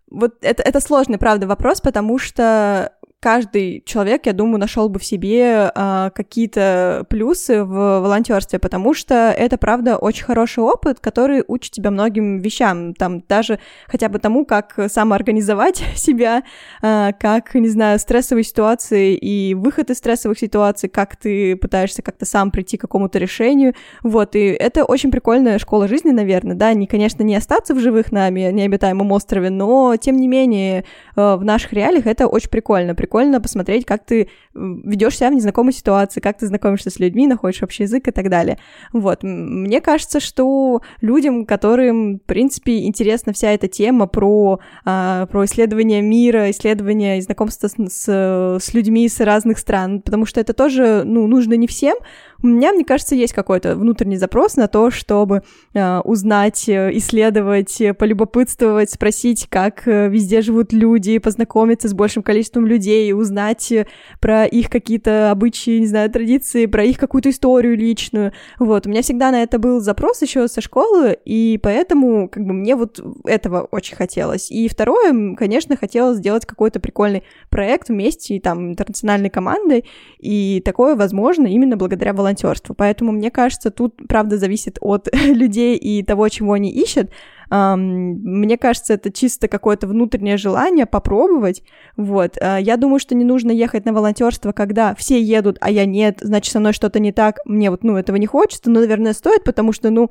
вот 0.09 0.35
это, 0.41 0.61
это 0.61 0.79
сложный, 0.79 1.17
правда, 1.17 1.47
вопрос, 1.47 1.81
потому 1.81 2.19
что 2.19 2.93
каждый 3.21 3.83
человек, 3.85 4.25
я 4.25 4.33
думаю, 4.33 4.59
нашел 4.59 4.89
бы 4.89 4.99
в 4.99 5.05
себе 5.05 5.71
а, 5.75 6.09
какие-то 6.09 7.05
плюсы 7.07 7.63
в 7.63 7.99
волонтерстве, 7.99 8.57
потому 8.57 8.95
что 8.95 9.31
это, 9.37 9.59
правда, 9.59 9.97
очень 9.97 10.25
хороший 10.25 10.63
опыт, 10.63 10.99
который 10.99 11.43
учит 11.47 11.71
тебя 11.71 11.91
многим 11.91 12.39
вещам, 12.39 12.95
там 12.95 13.21
даже 13.21 13.59
хотя 13.87 14.09
бы 14.09 14.17
тому, 14.17 14.43
как 14.43 14.77
самоорганизовать 14.87 15.83
себя, 15.95 16.41
а, 16.81 17.11
как, 17.13 17.53
не 17.53 17.69
знаю, 17.69 17.99
стрессовые 17.99 18.43
ситуации 18.43 19.15
и 19.15 19.53
выход 19.53 19.91
из 19.91 19.99
стрессовых 19.99 20.39
ситуаций, 20.39 20.89
как 20.89 21.15
ты 21.15 21.55
пытаешься 21.55 22.01
как-то 22.01 22.25
сам 22.25 22.49
прийти 22.49 22.77
к 22.77 22.81
какому-то 22.81 23.19
решению, 23.19 23.75
вот, 24.01 24.35
и 24.35 24.47
это 24.47 24.83
очень 24.83 25.11
прикольная 25.11 25.59
школа 25.59 25.87
жизни, 25.87 26.09
наверное, 26.09 26.55
да, 26.55 26.73
не, 26.73 26.87
конечно, 26.87 27.21
не 27.21 27.35
остаться 27.35 27.75
в 27.75 27.79
живых 27.79 28.11
на 28.11 28.31
необитаемом 28.31 29.11
острове, 29.11 29.51
но, 29.51 29.95
тем 29.97 30.17
не 30.17 30.27
менее, 30.27 30.85
а, 31.15 31.37
в 31.37 31.43
наших 31.43 31.71
реалиях 31.73 32.07
это 32.07 32.25
очень 32.25 32.49
прикольно, 32.49 32.95
прикольно 32.95 33.10
прикольно 33.11 33.41
посмотреть, 33.41 33.85
как 33.85 34.05
ты 34.05 34.29
ведешь 34.53 35.17
себя 35.17 35.29
в 35.29 35.33
незнакомой 35.33 35.73
ситуации, 35.73 36.21
как 36.21 36.37
ты 36.37 36.47
знакомишься 36.47 36.89
с 36.89 36.97
людьми, 36.97 37.27
находишь 37.27 37.61
общий 37.61 37.83
язык 37.83 38.07
и 38.07 38.11
так 38.11 38.29
далее. 38.29 38.57
Вот, 38.93 39.23
мне 39.23 39.81
кажется, 39.81 40.21
что 40.21 40.81
людям, 41.01 41.45
которым, 41.45 42.19
в 42.19 42.21
принципе, 42.21 42.85
интересна 42.85 43.33
вся 43.33 43.51
эта 43.51 43.67
тема 43.67 44.07
про, 44.07 44.61
а, 44.85 45.25
про 45.25 45.43
исследование 45.43 46.01
мира, 46.01 46.49
исследование 46.51 47.17
и 47.17 47.21
знакомство 47.21 47.67
с, 47.67 47.75
с, 47.75 48.59
с 48.63 48.73
людьми 48.73 49.09
с 49.09 49.19
разных 49.19 49.57
стран, 49.57 50.01
потому 50.01 50.25
что 50.25 50.39
это 50.39 50.53
тоже, 50.53 51.03
ну, 51.05 51.27
нужно 51.27 51.55
не 51.55 51.67
всем, 51.67 51.97
у 52.43 52.47
меня, 52.47 52.73
мне 52.73 52.83
кажется, 52.83 53.15
есть 53.15 53.33
какой-то 53.33 53.75
внутренний 53.75 54.17
запрос 54.17 54.55
на 54.55 54.67
то, 54.67 54.89
чтобы 54.89 55.43
э, 55.73 55.99
узнать, 55.99 56.67
э, 56.67 56.89
исследовать, 56.97 57.79
э, 57.79 57.93
полюбопытствовать, 57.93 58.89
спросить, 58.89 59.47
как 59.49 59.87
э, 59.87 60.09
везде 60.09 60.41
живут 60.41 60.73
люди, 60.73 61.19
познакомиться 61.19 61.87
с 61.87 61.93
большим 61.93 62.23
количеством 62.23 62.65
людей, 62.65 63.13
узнать 63.13 63.71
про 64.19 64.45
их 64.45 64.69
какие-то 64.69 65.31
обычаи, 65.31 65.79
не 65.79 65.87
знаю, 65.87 66.09
традиции, 66.09 66.65
про 66.65 66.83
их 66.83 66.97
какую-то 66.97 67.29
историю 67.29 67.77
личную. 67.77 68.33
Вот, 68.59 68.87
у 68.87 68.89
меня 68.89 69.01
всегда 69.01 69.31
на 69.31 69.43
это 69.43 69.59
был 69.59 69.79
запрос 69.79 70.21
еще 70.21 70.47
со 70.47 70.61
школы, 70.61 71.17
и 71.25 71.59
поэтому 71.61 72.27
как 72.27 72.43
бы 72.45 72.53
мне 72.53 72.75
вот 72.75 72.99
этого 73.25 73.61
очень 73.71 73.95
хотелось. 73.95 74.49
И 74.51 74.67
второе, 74.67 75.35
конечно, 75.35 75.77
хотелось 75.77 76.17
сделать 76.17 76.45
какой-то 76.45 76.79
прикольный 76.79 77.23
проект 77.49 77.89
вместе, 77.89 78.39
там, 78.39 78.71
интернациональной 78.71 79.29
командой, 79.29 79.85
и 80.19 80.61
такое 80.65 80.95
возможно 80.95 81.47
именно 81.47 81.77
благодаря 81.77 82.13
волонтерам 82.13 82.30
волонтерству. 82.31 82.75
Поэтому, 82.75 83.11
мне 83.11 83.31
кажется, 83.31 83.71
тут, 83.71 83.95
правда, 84.07 84.37
зависит 84.37 84.77
от 84.81 85.07
людей 85.25 85.77
и 85.77 86.03
того, 86.03 86.29
чего 86.29 86.53
они 86.53 86.69
ищут. 86.69 87.09
Мне 87.49 88.57
кажется, 88.57 88.93
это 88.93 89.11
чисто 89.11 89.49
какое-то 89.49 89.85
внутреннее 89.85 90.37
желание 90.37 90.85
попробовать. 90.85 91.63
Вот. 91.97 92.37
А, 92.39 92.57
я 92.57 92.77
думаю, 92.77 92.99
что 92.99 93.13
не 93.13 93.25
нужно 93.25 93.51
ехать 93.51 93.83
на 93.83 93.91
волонтерство, 93.91 94.53
когда 94.53 94.95
все 94.95 95.21
едут, 95.21 95.57
а 95.59 95.69
я 95.69 95.85
нет, 95.85 96.19
значит, 96.21 96.53
со 96.53 96.61
мной 96.61 96.71
что-то 96.71 96.99
не 96.99 97.11
так. 97.11 97.39
Мне 97.43 97.69
вот, 97.69 97.83
ну, 97.83 97.97
этого 97.97 98.15
не 98.15 98.25
хочется, 98.25 98.69
но, 98.69 98.79
наверное, 98.79 99.11
стоит, 99.11 99.43
потому 99.43 99.73
что, 99.73 99.89
ну, 99.89 100.09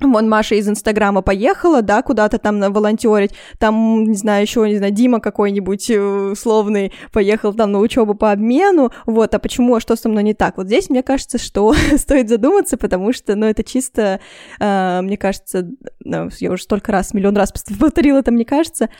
Вон 0.00 0.28
Маша 0.28 0.54
из 0.54 0.68
Инстаграма 0.68 1.22
поехала, 1.22 1.82
да, 1.82 2.02
куда-то 2.02 2.38
там 2.38 2.60
на 2.60 2.70
волонтерить, 2.70 3.32
там, 3.58 4.04
не 4.04 4.14
знаю, 4.14 4.42
еще, 4.42 4.68
не 4.68 4.76
знаю, 4.76 4.92
Дима 4.92 5.18
какой-нибудь 5.18 5.90
э, 5.90 6.00
условный 6.00 6.92
поехал 7.12 7.52
там 7.52 7.72
на 7.72 7.80
учебу 7.80 8.14
по 8.14 8.30
обмену, 8.30 8.92
вот, 9.06 9.34
а 9.34 9.40
почему, 9.40 9.74
а 9.74 9.80
что 9.80 9.96
со 9.96 10.08
мной 10.08 10.22
не 10.22 10.34
так? 10.34 10.56
Вот 10.56 10.66
здесь, 10.66 10.88
мне 10.88 11.02
кажется, 11.02 11.38
что 11.38 11.74
стоит 11.96 12.28
задуматься, 12.28 12.76
потому 12.76 13.12
что, 13.12 13.34
ну, 13.34 13.46
это 13.46 13.64
чисто, 13.64 14.20
э, 14.60 15.00
мне 15.02 15.16
кажется, 15.16 15.68
ну, 16.04 16.28
я 16.38 16.52
уже 16.52 16.62
столько 16.62 16.92
раз, 16.92 17.12
миллион 17.12 17.36
раз 17.36 17.52
повторила 17.80 18.18
это, 18.18 18.30
мне 18.30 18.44
кажется, 18.44 18.90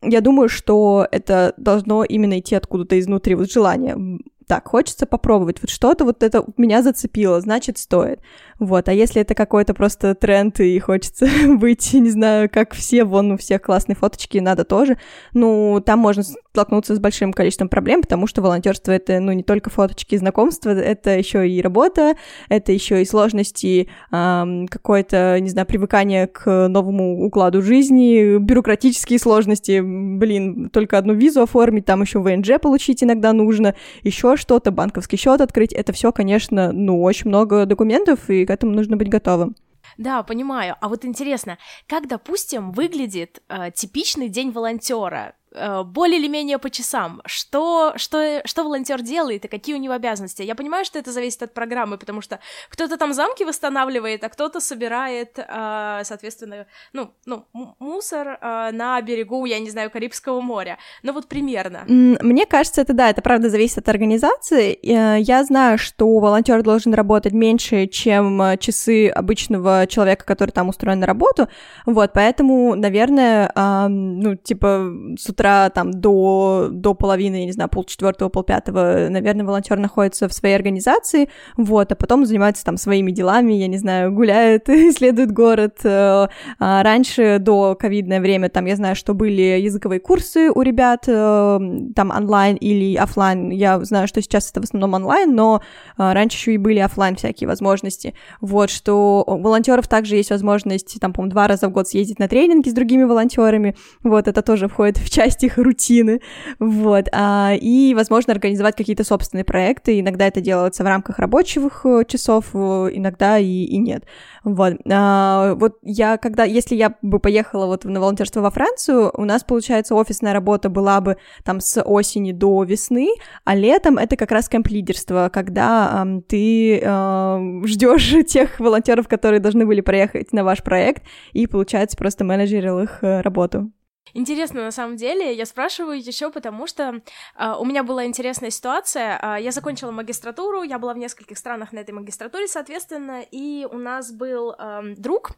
я 0.00 0.22
думаю, 0.22 0.48
что 0.48 1.06
это 1.10 1.52
должно 1.58 2.02
именно 2.02 2.38
идти 2.38 2.54
откуда-то 2.54 2.98
изнутри, 2.98 3.34
вот 3.34 3.52
желание. 3.52 4.18
Так, 4.46 4.68
хочется 4.68 5.06
попробовать, 5.06 5.60
вот 5.60 5.70
что-то 5.70 6.04
вот 6.04 6.22
это 6.22 6.44
меня 6.56 6.82
зацепило, 6.82 7.40
значит, 7.40 7.78
стоит. 7.78 8.20
Вот, 8.58 8.88
а 8.88 8.92
если 8.92 9.20
это 9.20 9.34
какой-то 9.34 9.74
просто 9.74 10.14
тренд 10.14 10.58
и 10.60 10.78
хочется 10.78 11.28
быть, 11.56 11.92
не 11.92 12.10
знаю, 12.10 12.48
как 12.50 12.74
все, 12.74 13.04
вон 13.04 13.32
у 13.32 13.36
всех 13.36 13.62
классные 13.62 13.96
фоточки, 13.96 14.38
надо 14.38 14.64
тоже, 14.64 14.96
ну, 15.34 15.82
там 15.84 15.98
можно 15.98 16.22
столкнуться 16.22 16.96
с 16.96 16.98
большим 16.98 17.34
количеством 17.34 17.68
проблем, 17.68 18.00
потому 18.00 18.26
что 18.26 18.40
волонтерство 18.40 18.92
это, 18.92 19.20
ну, 19.20 19.32
не 19.32 19.42
только 19.42 19.68
фоточки 19.68 20.14
и 20.14 20.18
знакомства, 20.18 20.70
это 20.70 21.18
еще 21.18 21.46
и 21.46 21.60
работа, 21.60 22.14
это 22.48 22.72
еще 22.72 23.02
и 23.02 23.04
сложности, 23.04 23.88
эм, 24.10 24.66
какое-то, 24.68 25.38
не 25.40 25.50
знаю, 25.50 25.66
привыкание 25.66 26.26
к 26.26 26.68
новому 26.68 27.26
укладу 27.26 27.60
жизни, 27.60 28.38
бюрократические 28.38 29.18
сложности, 29.18 29.82
блин, 29.82 30.70
только 30.70 30.96
одну 30.96 31.12
визу 31.12 31.42
оформить, 31.42 31.84
там 31.84 32.00
еще 32.00 32.20
ВНЖ 32.20 32.58
получить 32.62 33.04
иногда 33.04 33.34
нужно, 33.34 33.74
еще 34.02 34.36
что-то, 34.36 34.70
банковский 34.70 35.18
счет 35.18 35.42
открыть, 35.42 35.74
это 35.74 35.92
все, 35.92 36.10
конечно, 36.10 36.72
ну, 36.72 37.02
очень 37.02 37.28
много 37.28 37.66
документов, 37.66 38.30
и 38.30 38.45
к 38.46 38.50
этому 38.50 38.72
нужно 38.72 38.96
быть 38.96 39.08
готовым. 39.08 39.56
Да, 39.98 40.22
понимаю. 40.22 40.76
А 40.80 40.88
вот 40.88 41.04
интересно, 41.04 41.58
как, 41.86 42.08
допустим, 42.08 42.72
выглядит 42.72 43.42
э, 43.48 43.70
типичный 43.70 44.28
день 44.28 44.50
волонтера? 44.50 45.34
Э, 45.56 45.82
более 45.82 46.18
или 46.18 46.28
менее 46.28 46.58
по 46.58 46.70
часам. 46.70 47.22
Что, 47.24 47.94
что, 47.96 48.42
что 48.44 48.64
волонтер 48.64 49.02
делает 49.02 49.44
и 49.44 49.48
какие 49.48 49.74
у 49.74 49.78
него 49.78 49.94
обязанности? 49.94 50.42
Я 50.42 50.54
понимаю, 50.54 50.84
что 50.84 50.98
это 50.98 51.12
зависит 51.12 51.42
от 51.42 51.54
программы, 51.54 51.98
потому 51.98 52.20
что 52.20 52.38
кто-то 52.68 52.96
там 52.96 53.12
замки 53.12 53.44
восстанавливает, 53.44 54.22
а 54.24 54.28
кто-то 54.28 54.60
собирает, 54.60 55.38
э, 55.38 56.02
соответственно, 56.04 56.66
ну, 56.92 57.14
ну, 57.24 57.46
мусор 57.78 58.38
э, 58.40 58.70
на 58.72 59.00
берегу, 59.00 59.46
я 59.46 59.58
не 59.58 59.70
знаю, 59.70 59.90
Карибского 59.90 60.40
моря. 60.40 60.78
Ну 61.02 61.12
вот 61.12 61.26
примерно. 61.26 61.84
Мне 61.86 62.46
кажется, 62.46 62.82
это 62.82 62.92
да, 62.92 63.10
это 63.10 63.22
правда 63.22 63.48
зависит 63.48 63.78
от 63.78 63.88
организации. 63.88 64.78
Я 64.82 65.44
знаю, 65.44 65.78
что 65.78 66.18
волонтер 66.18 66.62
должен 66.62 66.94
работать 66.94 67.32
меньше, 67.32 67.86
чем 67.86 68.58
часы 68.58 69.08
обычного 69.08 69.86
человека, 69.86 70.24
который 70.24 70.50
там 70.50 70.68
устроен 70.68 71.00
на 71.00 71.06
работу. 71.06 71.48
Вот, 71.86 72.12
поэтому, 72.12 72.74
наверное, 72.74 73.50
ну, 73.88 74.36
типа, 74.36 74.92
с 75.18 75.28
утра 75.28 75.45
там 75.74 75.90
до, 75.92 76.68
до 76.70 76.94
половины, 76.94 77.36
я 77.36 77.44
не 77.46 77.52
знаю, 77.52 77.70
полчетвертого, 77.70 78.28
полпятого, 78.28 79.08
наверное, 79.10 79.44
волонтер 79.44 79.78
находится 79.78 80.28
в 80.28 80.32
своей 80.32 80.54
организации, 80.54 81.28
вот, 81.56 81.92
а 81.92 81.94
потом 81.94 82.26
занимается 82.26 82.64
там 82.64 82.76
своими 82.76 83.10
делами, 83.10 83.52
я 83.54 83.66
не 83.66 83.78
знаю, 83.78 84.12
гуляет, 84.12 84.68
исследует 84.68 85.32
город. 85.32 85.78
Э, 85.84 86.28
а 86.58 86.82
раньше, 86.82 87.38
до 87.40 87.74
ковидное 87.74 88.20
время, 88.20 88.48
там, 88.48 88.66
я 88.66 88.76
знаю, 88.76 88.96
что 88.96 89.14
были 89.14 89.42
языковые 89.60 90.00
курсы 90.00 90.50
у 90.50 90.62
ребят, 90.62 91.04
э, 91.06 91.58
там, 91.94 92.10
онлайн 92.10 92.56
или 92.56 92.96
офлайн. 92.96 93.50
Я 93.50 93.82
знаю, 93.84 94.08
что 94.08 94.22
сейчас 94.22 94.50
это 94.50 94.60
в 94.60 94.64
основном 94.64 94.94
онлайн, 94.94 95.34
но 95.34 95.62
э, 95.98 96.12
раньше 96.12 96.36
еще 96.36 96.54
и 96.54 96.58
были 96.58 96.78
офлайн 96.78 97.16
всякие 97.16 97.48
возможности. 97.48 98.14
Вот, 98.40 98.70
что 98.70 99.24
у 99.26 99.38
волонтеров 99.38 99.88
также 99.88 100.16
есть 100.16 100.30
возможность, 100.30 100.98
там, 101.00 101.12
по-моему, 101.12 101.32
два 101.32 101.48
раза 101.48 101.68
в 101.68 101.72
год 101.72 101.88
съездить 101.88 102.18
на 102.18 102.28
тренинги 102.28 102.68
с 102.68 102.72
другими 102.72 103.04
волонтерами. 103.04 103.76
Вот, 104.02 104.28
это 104.28 104.42
тоже 104.42 104.68
входит 104.68 104.98
в 104.98 105.10
часть 105.10 105.25
их 105.42 105.58
рутины. 105.58 106.20
Вот. 106.58 107.08
А, 107.12 107.52
и, 107.54 107.94
возможно, 107.94 108.32
организовать 108.32 108.76
какие-то 108.76 109.04
собственные 109.04 109.44
проекты. 109.44 110.00
Иногда 110.00 110.26
это 110.26 110.40
делается 110.40 110.84
в 110.84 110.86
рамках 110.86 111.18
рабочих 111.18 111.80
э, 111.84 112.04
часов, 112.06 112.46
э, 112.54 112.90
иногда 112.92 113.38
и, 113.38 113.64
и 113.64 113.78
нет. 113.78 114.04
Вот. 114.44 114.74
А, 114.90 115.54
вот 115.54 115.78
я, 115.82 116.16
когда, 116.16 116.44
если 116.44 116.74
я 116.74 116.94
бы 117.02 117.18
поехала 117.18 117.66
вот 117.66 117.84
на 117.84 118.00
волонтерство 118.00 118.40
во 118.40 118.50
Францию, 118.50 119.10
у 119.14 119.24
нас, 119.24 119.44
получается, 119.44 119.94
офисная 119.94 120.32
работа 120.32 120.68
была 120.68 121.00
бы 121.00 121.16
там 121.44 121.60
с 121.60 121.82
осени 121.82 122.32
до 122.32 122.62
весны, 122.64 123.08
а 123.44 123.54
летом 123.54 123.98
это 123.98 124.16
как 124.16 124.30
раз 124.30 124.48
кемп-лидерство, 124.48 125.30
когда 125.32 126.02
эм, 126.02 126.22
ты 126.22 126.78
э, 126.78 127.62
ждешь 127.64 128.14
тех 128.28 128.60
волонтеров, 128.60 129.08
которые 129.08 129.40
должны 129.40 129.66
были 129.66 129.80
проехать 129.80 130.32
на 130.32 130.44
ваш 130.44 130.62
проект, 130.62 131.02
и, 131.32 131.46
получается, 131.46 131.96
просто 131.96 132.24
менеджерил 132.24 132.80
их 132.80 132.98
работу. 133.00 133.70
Интересно, 134.14 134.62
на 134.62 134.70
самом 134.70 134.96
деле, 134.96 135.34
я 135.34 135.46
спрашиваю 135.46 135.98
еще 135.98 136.30
потому, 136.30 136.66
что 136.66 137.02
э, 137.36 137.54
у 137.58 137.64
меня 137.64 137.82
была 137.82 138.06
интересная 138.06 138.50
ситуация. 138.50 139.18
Э, 139.20 139.42
я 139.42 139.50
закончила 139.50 139.90
магистратуру, 139.90 140.62
я 140.62 140.78
была 140.78 140.94
в 140.94 140.98
нескольких 140.98 141.36
странах 141.36 141.72
на 141.72 141.80
этой 141.80 141.90
магистратуре, 141.90 142.48
соответственно, 142.48 143.22
и 143.30 143.66
у 143.70 143.78
нас 143.78 144.12
был 144.12 144.54
э, 144.58 144.94
друг, 144.96 145.32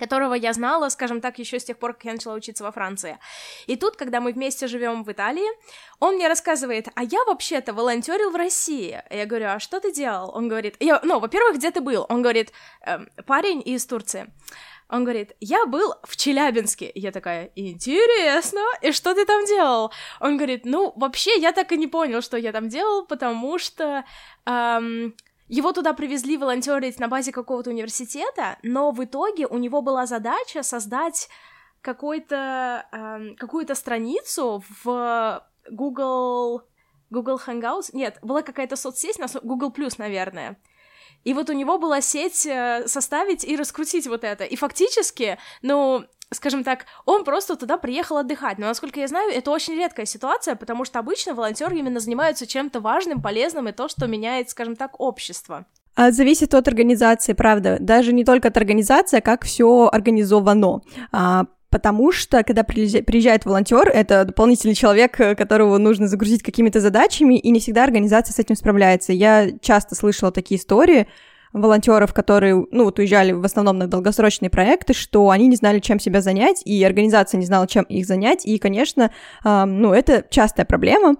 которого 0.00 0.34
я 0.34 0.52
знала, 0.52 0.88
скажем 0.88 1.20
так, 1.20 1.38
еще 1.38 1.60
с 1.60 1.64
тех 1.64 1.78
пор, 1.78 1.92
как 1.92 2.04
я 2.04 2.12
начала 2.12 2.34
учиться 2.34 2.64
во 2.64 2.72
Франции. 2.72 3.18
И 3.66 3.76
тут, 3.76 3.96
когда 3.96 4.20
мы 4.20 4.32
вместе 4.32 4.66
живем 4.66 5.04
в 5.04 5.12
Италии, 5.12 5.48
он 6.00 6.14
мне 6.14 6.26
рассказывает, 6.26 6.88
а 6.94 7.04
я 7.04 7.22
вообще-то 7.26 7.74
волонтерил 7.74 8.30
в 8.30 8.36
России. 8.36 9.02
Я 9.10 9.26
говорю, 9.26 9.48
а 9.48 9.60
что 9.60 9.78
ты 9.78 9.92
делал? 9.92 10.32
Он 10.34 10.48
говорит, 10.48 10.76
я, 10.80 11.00
ну, 11.04 11.20
во-первых, 11.20 11.56
где 11.56 11.70
ты 11.70 11.80
был? 11.80 12.06
Он 12.08 12.22
говорит, 12.22 12.52
э, 12.86 12.98
парень 13.26 13.62
из 13.64 13.86
Турции. 13.86 14.32
Он 14.90 15.04
говорит, 15.04 15.36
я 15.40 15.66
был 15.66 15.94
в 16.02 16.16
Челябинске. 16.16 16.90
Я 16.94 17.12
такая, 17.12 17.52
интересно, 17.54 18.60
и 18.82 18.90
что 18.90 19.14
ты 19.14 19.24
там 19.24 19.44
делал? 19.44 19.92
Он 20.20 20.36
говорит, 20.36 20.64
ну, 20.64 20.92
вообще, 20.96 21.38
я 21.38 21.52
так 21.52 21.70
и 21.72 21.76
не 21.76 21.86
понял, 21.86 22.22
что 22.22 22.36
я 22.36 22.52
там 22.52 22.68
делал, 22.68 23.06
потому 23.06 23.58
что... 23.58 24.04
Эм, 24.46 25.14
его 25.48 25.72
туда 25.72 25.94
привезли 25.94 26.36
волонтерить 26.36 27.00
на 27.00 27.08
базе 27.08 27.32
какого-то 27.32 27.70
университета, 27.70 28.56
но 28.62 28.92
в 28.92 29.02
итоге 29.02 29.48
у 29.48 29.58
него 29.58 29.82
была 29.82 30.06
задача 30.06 30.62
создать 30.62 31.28
какой-то, 31.82 32.86
эм, 32.92 33.36
какую-то 33.36 33.74
страницу 33.74 34.62
в 34.84 35.44
Google... 35.68 36.62
Google 37.10 37.40
Hangouts? 37.44 37.90
Нет, 37.92 38.18
была 38.22 38.42
какая-то 38.42 38.76
соцсеть, 38.76 39.18
на 39.18 39.26
Google 39.42 39.72
Plus, 39.72 39.94
наверное. 39.98 40.56
И 41.24 41.34
вот 41.34 41.50
у 41.50 41.52
него 41.52 41.78
была 41.78 42.00
сеть 42.00 42.46
э, 42.46 42.84
составить 42.86 43.44
и 43.44 43.56
раскрутить 43.56 44.06
вот 44.06 44.24
это. 44.24 44.44
И 44.44 44.56
фактически, 44.56 45.38
ну, 45.62 46.04
скажем 46.32 46.64
так, 46.64 46.86
он 47.04 47.24
просто 47.24 47.56
туда 47.56 47.76
приехал 47.76 48.18
отдыхать. 48.18 48.58
Но, 48.58 48.66
насколько 48.66 49.00
я 49.00 49.08
знаю, 49.08 49.30
это 49.32 49.50
очень 49.50 49.74
редкая 49.74 50.06
ситуация, 50.06 50.54
потому 50.54 50.84
что 50.84 50.98
обычно 50.98 51.34
волонтеры 51.34 51.76
именно 51.76 52.00
занимаются 52.00 52.46
чем-то 52.46 52.80
важным, 52.80 53.20
полезным 53.20 53.68
и 53.68 53.72
то, 53.72 53.88
что 53.88 54.06
меняет, 54.06 54.50
скажем 54.50 54.76
так, 54.76 54.98
общество. 55.00 55.66
А 55.96 56.12
зависит 56.12 56.54
от 56.54 56.68
организации, 56.68 57.32
правда. 57.32 57.76
Даже 57.80 58.12
не 58.12 58.24
только 58.24 58.48
от 58.48 58.56
организации, 58.56 59.18
а 59.18 59.22
как 59.22 59.44
все 59.44 59.88
организовано. 59.92 60.80
А, 61.12 61.46
потому 61.70 62.12
что, 62.12 62.42
когда 62.42 62.64
приезжает 62.64 63.46
волонтер, 63.46 63.88
это 63.88 64.24
дополнительный 64.24 64.74
человек, 64.74 65.18
э, 65.20 65.34
которого 65.34 65.78
нужно 65.78 66.08
загрузить 66.08 66.42
какими-то 66.42 66.80
задачами, 66.80 67.38
и 67.38 67.50
не 67.50 67.60
всегда 67.60 67.84
организация 67.84 68.34
с 68.34 68.38
этим 68.38 68.56
справляется. 68.56 69.12
Я 69.12 69.50
часто 69.60 69.94
слышала 69.94 70.32
такие 70.32 70.60
истории, 70.60 71.06
волонтеров, 71.52 72.14
которые, 72.14 72.64
ну, 72.70 72.84
вот 72.84 72.98
уезжали 72.98 73.32
в 73.32 73.44
основном 73.44 73.78
на 73.78 73.86
долгосрочные 73.88 74.50
проекты, 74.50 74.94
что 74.94 75.30
они 75.30 75.48
не 75.48 75.56
знали, 75.56 75.80
чем 75.80 75.98
себя 75.98 76.20
занять, 76.20 76.62
и 76.64 76.82
организация 76.84 77.38
не 77.38 77.46
знала, 77.46 77.66
чем 77.66 77.84
их 77.84 78.06
занять, 78.06 78.46
и, 78.46 78.58
конечно, 78.58 79.10
э, 79.44 79.64
ну, 79.64 79.92
это 79.92 80.24
частая 80.30 80.64
проблема, 80.64 81.16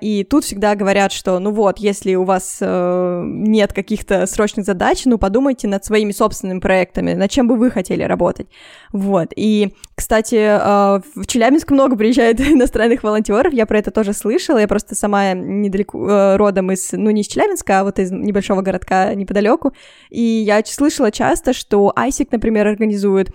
и 0.00 0.24
тут 0.24 0.44
всегда 0.44 0.74
говорят, 0.74 1.12
что, 1.12 1.38
ну 1.38 1.52
вот, 1.52 1.78
если 1.78 2.14
у 2.14 2.24
вас 2.24 2.58
э, 2.60 3.22
нет 3.24 3.72
каких-то 3.72 4.26
срочных 4.26 4.66
задач, 4.66 5.04
ну, 5.04 5.16
подумайте 5.16 5.68
над 5.68 5.84
своими 5.84 6.12
собственными 6.12 6.60
проектами, 6.60 7.12
над 7.12 7.30
чем 7.30 7.46
бы 7.46 7.56
вы 7.56 7.70
хотели 7.70 8.02
работать, 8.02 8.48
вот, 8.92 9.28
и, 9.36 9.74
кстати, 9.94 10.34
э, 10.36 11.00
в 11.14 11.26
Челябинск 11.26 11.70
много 11.70 11.96
приезжает 11.96 12.40
иностранных 12.40 13.02
волонтеров, 13.02 13.52
я 13.52 13.66
про 13.66 13.78
это 13.78 13.90
тоже 13.90 14.12
слышала, 14.12 14.58
я 14.58 14.66
просто 14.66 14.94
сама 14.94 15.34
недалеко, 15.34 16.08
э, 16.08 16.36
родом 16.36 16.72
из, 16.72 16.90
ну, 16.92 17.10
не 17.10 17.20
из 17.20 17.28
Челябинска, 17.28 17.80
а 17.80 17.84
вот 17.84 17.98
из 17.98 18.10
небольшого 18.10 18.62
городка 18.62 19.14
неподалеку, 19.14 19.72
и 20.08 20.20
я 20.20 20.62
слышала 20.64 21.12
часто, 21.12 21.52
что 21.52 21.92
Айсик, 21.94 22.32
например, 22.32 22.66
организует 22.66 23.30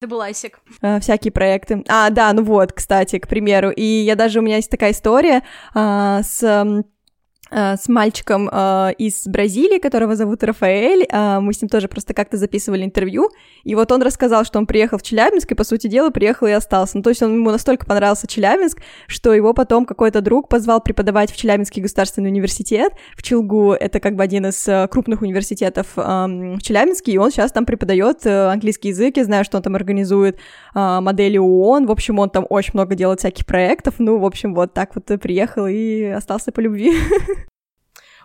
это 0.00 0.08
был 0.08 0.20
Айсик. 0.20 0.60
Э, 0.80 1.00
всякие 1.00 1.32
проекты. 1.32 1.84
А, 1.88 2.10
да, 2.10 2.32
ну 2.32 2.42
вот, 2.42 2.72
кстати, 2.72 3.18
к 3.18 3.28
примеру. 3.28 3.70
И 3.70 3.82
я 3.82 4.14
даже, 4.14 4.38
у 4.38 4.42
меня 4.42 4.56
есть 4.56 4.70
такая 4.70 4.92
история 4.92 5.42
э, 5.74 6.20
с 6.22 6.84
с 7.50 7.88
мальчиком 7.88 8.48
э, 8.50 8.92
из 8.98 9.26
Бразилии, 9.26 9.78
которого 9.78 10.16
зовут 10.16 10.42
Рафаэль. 10.42 11.06
Э, 11.10 11.40
мы 11.40 11.52
с 11.52 11.62
ним 11.62 11.68
тоже 11.68 11.88
просто 11.88 12.14
как-то 12.14 12.36
записывали 12.36 12.84
интервью. 12.84 13.30
И 13.64 13.74
вот 13.74 13.90
он 13.92 14.02
рассказал, 14.02 14.44
что 14.44 14.58
он 14.58 14.66
приехал 14.66 14.98
в 14.98 15.02
Челябинск, 15.02 15.52
и, 15.52 15.54
по 15.54 15.64
сути 15.64 15.86
дела, 15.86 16.10
приехал 16.10 16.46
и 16.46 16.52
остался. 16.52 16.96
Ну, 16.96 17.02
то 17.02 17.10
есть 17.10 17.22
он, 17.22 17.34
ему 17.34 17.50
настолько 17.50 17.86
понравился 17.86 18.26
Челябинск, 18.26 18.80
что 19.06 19.32
его 19.32 19.54
потом 19.54 19.84
какой-то 19.84 20.20
друг 20.20 20.48
позвал 20.48 20.80
преподавать 20.80 21.32
в 21.32 21.36
Челябинский 21.36 21.82
государственный 21.82 22.30
университет, 22.30 22.92
в 23.16 23.22
Челгу. 23.22 23.72
Это 23.72 24.00
как 24.00 24.16
бы 24.16 24.22
один 24.22 24.46
из 24.46 24.66
э, 24.68 24.86
крупных 24.88 25.22
университетов 25.22 25.86
э, 25.96 26.00
в 26.00 26.60
Челябинске, 26.60 27.12
и 27.12 27.18
он 27.18 27.30
сейчас 27.30 27.52
там 27.52 27.64
преподает 27.64 28.26
э, 28.26 28.48
английский 28.48 28.88
язык. 28.88 29.16
Я 29.16 29.24
знаю, 29.24 29.44
что 29.44 29.56
он 29.56 29.62
там 29.62 29.74
организует 29.74 30.38
э, 30.74 31.00
модели 31.00 31.38
ООН. 31.38 31.86
В 31.86 31.90
общем, 31.90 32.18
он 32.18 32.30
там 32.30 32.46
очень 32.48 32.72
много 32.74 32.94
делает 32.94 33.20
всяких 33.20 33.46
проектов. 33.46 33.94
Ну, 33.98 34.18
в 34.18 34.24
общем, 34.24 34.54
вот 34.54 34.74
так 34.74 34.94
вот 34.94 35.06
приехал 35.20 35.66
и 35.66 36.04
остался 36.04 36.52
по 36.52 36.60
любви. 36.60 36.92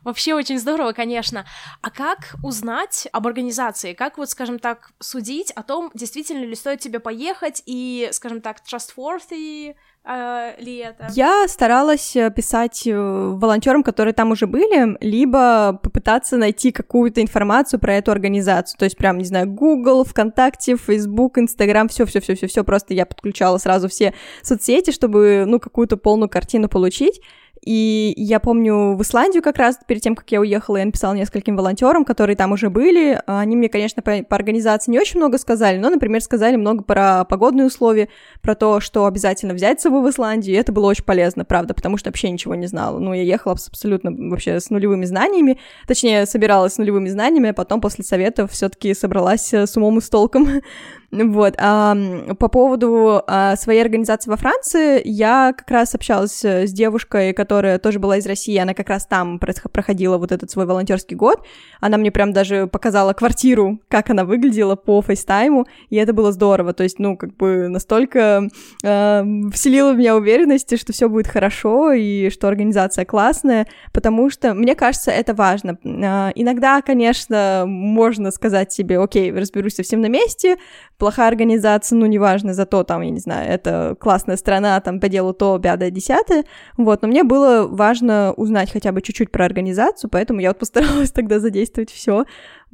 Вообще 0.03 0.33
очень 0.33 0.59
здорово, 0.59 0.91
конечно. 0.91 1.45
А 1.81 1.89
как 1.89 2.35
узнать 2.43 3.07
об 3.11 3.27
организации? 3.27 3.93
Как 3.93 4.17
вот, 4.17 4.29
скажем 4.29 4.59
так, 4.59 4.91
судить 4.99 5.51
о 5.51 5.63
том, 5.63 5.91
действительно 5.93 6.43
ли 6.43 6.55
стоит 6.55 6.79
тебе 6.79 6.99
поехать 6.99 7.63
и, 7.65 8.09
скажем 8.11 8.41
так, 8.41 8.57
trustworthy 8.59 9.75
э, 10.03 10.55
ли 10.59 10.77
это? 10.77 11.07
Я 11.11 11.47
старалась 11.47 12.15
э, 12.15 12.29
писать 12.31 12.85
э, 12.85 12.93
волонтерам, 12.93 13.83
которые 13.83 14.13
там 14.13 14.31
уже 14.31 14.45
были, 14.45 14.97
либо 14.99 15.79
попытаться 15.81 16.35
найти 16.37 16.71
какую-то 16.71 17.21
информацию 17.21 17.79
про 17.79 17.95
эту 17.95 18.11
организацию. 18.11 18.77
То 18.77 18.85
есть 18.85 18.97
прям, 18.97 19.17
не 19.17 19.25
знаю, 19.25 19.47
Google, 19.47 20.03
ВКонтакте, 20.03 20.75
Facebook, 20.75 21.37
Instagram, 21.37 21.87
все, 21.87 22.05
все, 22.05 22.19
все, 22.19 22.35
все, 22.35 22.47
все. 22.47 22.63
Просто 22.63 22.93
я 22.93 23.05
подключала 23.05 23.57
сразу 23.57 23.87
все 23.87 24.13
соцсети, 24.41 24.91
чтобы, 24.91 25.45
ну, 25.47 25.59
какую-то 25.59 25.95
полную 25.95 26.29
картину 26.29 26.67
получить. 26.67 27.21
И 27.65 28.13
я 28.17 28.39
помню 28.39 28.95
в 28.95 29.01
Исландию 29.01 29.41
как 29.41 29.57
раз 29.57 29.79
перед 29.87 30.01
тем, 30.01 30.15
как 30.15 30.29
я 30.31 30.41
уехала, 30.41 30.77
я 30.77 30.85
написала 30.85 31.13
нескольким 31.13 31.55
волонтерам, 31.55 32.03
которые 32.03 32.35
там 32.35 32.51
уже 32.51 32.69
были. 32.69 33.21
Они 33.25 33.55
мне, 33.55 33.69
конечно, 33.69 34.01
по, 34.01 34.23
по 34.23 34.35
организации 34.35 34.91
не 34.91 34.99
очень 34.99 35.19
много 35.19 35.37
сказали, 35.37 35.77
но, 35.77 35.89
например, 35.89 36.21
сказали 36.21 36.57
много 36.57 36.83
про 36.83 37.23
погодные 37.23 37.67
условия, 37.67 38.09
про 38.41 38.55
то, 38.55 38.79
что 38.79 39.05
обязательно 39.05 39.53
взять 39.53 39.79
с 39.79 39.83
собой 39.83 40.01
в 40.01 40.09
Исландию, 40.09 40.55
и 40.55 40.59
это 40.59 40.71
было 40.71 40.87
очень 40.87 41.05
полезно, 41.05 41.45
правда, 41.45 41.73
потому 41.73 41.97
что 41.97 42.09
вообще 42.09 42.29
ничего 42.29 42.55
не 42.55 42.67
знала. 42.67 42.99
Ну, 42.99 43.13
я 43.13 43.23
ехала 43.23 43.53
абсолютно 43.53 44.11
вообще 44.11 44.59
с 44.59 44.69
нулевыми 44.69 45.05
знаниями, 45.05 45.59
точнее, 45.87 46.25
собиралась 46.25 46.73
с 46.73 46.77
нулевыми 46.77 47.07
знаниями, 47.07 47.49
а 47.49 47.53
потом 47.53 47.79
после 47.79 48.03
советов 48.03 48.51
все 48.51 48.67
таки 48.67 48.93
собралась 48.93 49.53
с 49.53 49.77
умом 49.77 49.99
и 49.99 50.01
с 50.01 50.09
толком. 50.09 50.47
Вот. 51.13 51.53
А, 51.59 51.95
по 52.39 52.47
поводу 52.47 53.21
а, 53.27 53.55
своей 53.55 53.81
организации 53.81 54.31
во 54.31 54.37
Франции, 54.37 55.01
я 55.05 55.53
как 55.55 55.69
раз 55.69 55.93
общалась 55.93 56.43
с 56.43 56.71
девушкой, 56.71 57.33
которая 57.33 57.77
тоже 57.77 57.99
была 57.99 58.17
из 58.17 58.25
России, 58.25 58.57
она 58.57 58.73
как 58.73 58.89
раз 58.89 59.05
там 59.05 59.39
проходила 59.39 60.17
вот 60.17 60.31
этот 60.31 60.49
свой 60.49 60.65
волонтерский 60.65 61.15
год. 61.15 61.45
Она 61.79 61.97
мне 61.97 62.11
прям 62.11 62.33
даже 62.33 62.65
показала 62.65 63.13
квартиру, 63.13 63.79
как 63.89 64.09
она 64.09 64.25
выглядела 64.25 64.75
по 64.75 65.01
фейстайму, 65.03 65.67
и 65.89 65.97
это 65.97 66.13
было 66.13 66.31
здорово. 66.31 66.73
То 66.73 66.83
есть, 66.83 66.97
ну, 66.97 67.15
как 67.15 67.35
бы 67.35 67.67
настолько 67.67 68.47
э, 68.83 69.23
вселила 69.53 69.93
в 69.93 69.97
меня 69.97 70.15
уверенности, 70.15 70.77
что 70.77 70.93
все 70.93 71.09
будет 71.09 71.27
хорошо 71.27 71.91
и 71.91 72.31
что 72.31 72.47
организация 72.47 73.05
классная, 73.05 73.67
потому 73.91 74.31
что, 74.31 74.55
мне 74.55 74.73
кажется, 74.73 75.11
это 75.11 75.35
важно. 75.35 75.77
Э, 75.83 76.31
иногда, 76.33 76.81
конечно, 76.81 77.65
можно 77.67 78.31
сказать 78.31 78.73
себе, 78.73 78.99
окей, 78.99 79.31
разберусь 79.31 79.75
совсем 79.75 80.01
на 80.01 80.07
месте, 80.07 80.57
плохая 81.03 81.27
организация, 81.27 81.97
ну, 81.97 82.05
неважно, 82.05 82.53
зато 82.53 82.85
там, 82.85 83.01
я 83.01 83.09
не 83.09 83.19
знаю, 83.19 83.51
это 83.51 83.97
классная 83.99 84.37
страна, 84.37 84.79
там, 84.79 85.01
по 85.01 85.09
делу 85.09 85.33
то, 85.33 85.59
пятое, 85.59 85.91
десятое, 85.91 86.45
вот, 86.77 87.01
но 87.01 87.09
мне 87.09 87.25
было 87.25 87.67
важно 87.67 88.33
узнать 88.37 88.71
хотя 88.71 88.93
бы 88.93 89.01
чуть-чуть 89.01 89.29
про 89.29 89.43
организацию, 89.43 90.09
поэтому 90.09 90.39
я 90.39 90.51
вот 90.51 90.59
постаралась 90.59 91.11
тогда 91.15 91.39
задействовать 91.39 91.91
все, 91.91 92.23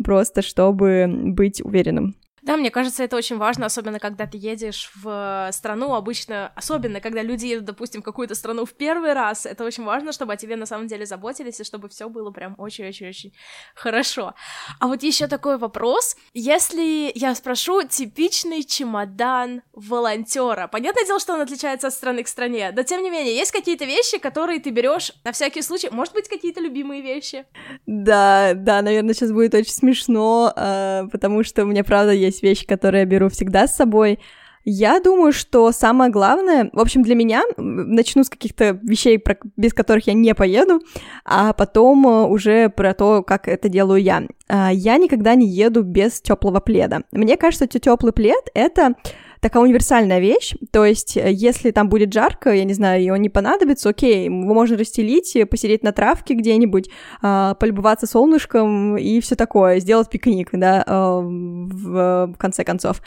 просто 0.03 0.43
чтобы 0.43 1.07
быть 1.09 1.59
уверенным. 1.65 2.17
Да, 2.41 2.57
мне 2.57 2.71
кажется, 2.71 3.03
это 3.03 3.15
очень 3.15 3.37
важно, 3.37 3.65
особенно 3.65 3.99
когда 3.99 4.25
ты 4.25 4.37
едешь 4.37 4.91
в 4.95 5.49
страну, 5.51 5.93
обычно, 5.93 6.51
особенно 6.55 7.01
когда 7.01 7.21
люди 7.21 7.47
едут, 7.47 7.65
допустим, 7.65 8.01
в 8.01 8.05
какую-то 8.05 8.35
страну 8.35 8.65
в 8.65 8.73
первый 8.73 9.13
раз, 9.13 9.45
это 9.45 9.63
очень 9.63 9.83
важно, 9.83 10.11
чтобы 10.11 10.33
о 10.33 10.37
тебе 10.37 10.55
на 10.55 10.65
самом 10.65 10.87
деле 10.87 11.05
заботились, 11.05 11.59
и 11.59 11.63
чтобы 11.63 11.89
все 11.89 12.09
было 12.09 12.31
прям 12.31 12.55
очень-очень-очень 12.57 13.33
хорошо. 13.75 14.33
А 14.79 14.87
вот 14.87 15.03
еще 15.03 15.27
такой 15.27 15.57
вопрос, 15.57 16.15
если 16.33 17.11
я 17.15 17.35
спрошу 17.35 17.83
типичный 17.83 18.63
чемодан 18.63 19.61
волонтера, 19.73 20.67
понятное 20.67 21.05
дело, 21.05 21.19
что 21.19 21.33
он 21.33 21.41
отличается 21.41 21.87
от 21.87 21.93
страны 21.93 22.23
к 22.23 22.27
стране, 22.27 22.71
но 22.75 22.83
тем 22.83 23.03
не 23.03 23.09
менее, 23.09 23.35
есть 23.35 23.51
какие-то 23.51 23.85
вещи, 23.85 24.17
которые 24.17 24.59
ты 24.59 24.69
берешь 24.69 25.11
на 25.23 25.31
всякий 25.31 25.61
случай, 25.61 25.89
может 25.91 26.13
быть, 26.13 26.29
какие-то 26.29 26.61
любимые 26.61 27.01
вещи? 27.01 27.45
Да, 27.85 28.53
да, 28.55 28.81
наверное, 28.81 29.13
сейчас 29.13 29.31
будет 29.31 29.53
очень 29.53 29.73
смешно, 29.73 30.53
а, 30.55 31.07
потому 31.11 31.43
что 31.43 31.63
у 31.63 31.65
меня, 31.65 31.83
правда, 31.83 32.11
есть 32.11 32.28
есть 32.29 32.43
вещи, 32.43 32.65
которые 32.65 33.01
я 33.01 33.05
беру 33.05 33.29
всегда 33.29 33.67
с 33.67 33.75
собой. 33.75 34.19
Я 34.65 34.99
думаю, 34.99 35.31
что 35.31 35.71
самое 35.71 36.11
главное, 36.11 36.69
в 36.73 36.79
общем, 36.79 37.01
для 37.01 37.15
меня, 37.15 37.43
начну 37.57 38.23
с 38.23 38.29
каких-то 38.29 38.79
вещей, 38.83 39.21
без 39.55 39.73
которых 39.73 40.07
я 40.07 40.13
не 40.13 40.35
поеду, 40.35 40.81
а 41.25 41.53
потом 41.53 42.05
э, 42.05 42.27
уже 42.27 42.69
про 42.69 42.93
то, 42.93 43.23
как 43.23 43.47
это 43.47 43.69
делаю 43.69 44.01
я. 44.01 44.23
А, 44.47 44.71
я 44.71 44.97
никогда 44.97 45.35
не 45.35 45.47
еду 45.47 45.81
без 45.81 46.21
теплого 46.21 46.59
пледа. 46.59 47.01
Мне 47.11 47.37
кажется, 47.37 47.65
что 47.65 47.79
теплый 47.79 48.11
плед 48.11 48.49
это 48.53 48.95
такая 49.39 49.63
универсальная 49.63 50.19
вещь, 50.19 50.55
то 50.71 50.85
есть 50.85 51.17
э, 51.17 51.31
если 51.31 51.71
там 51.71 51.89
будет 51.89 52.13
жарко, 52.13 52.51
я 52.51 52.63
не 52.63 52.73
знаю, 52.73 53.01
и 53.01 53.09
он 53.09 53.21
не 53.21 53.29
понадобится, 53.29 53.89
окей, 53.89 54.25
его 54.25 54.53
можно 54.53 54.77
расстелить, 54.77 55.37
посидеть 55.49 55.83
на 55.83 55.91
травке 55.91 56.33
где-нибудь, 56.33 56.89
э, 57.21 57.55
полюбоваться 57.59 58.07
солнышком 58.07 58.97
и 58.97 59.19
все 59.19 59.35
такое, 59.35 59.79
сделать 59.79 60.09
пикник, 60.09 60.49
да, 60.53 60.83
э, 60.85 60.91
в 60.91 62.35
конце 62.37 62.63
концов. 62.63 63.01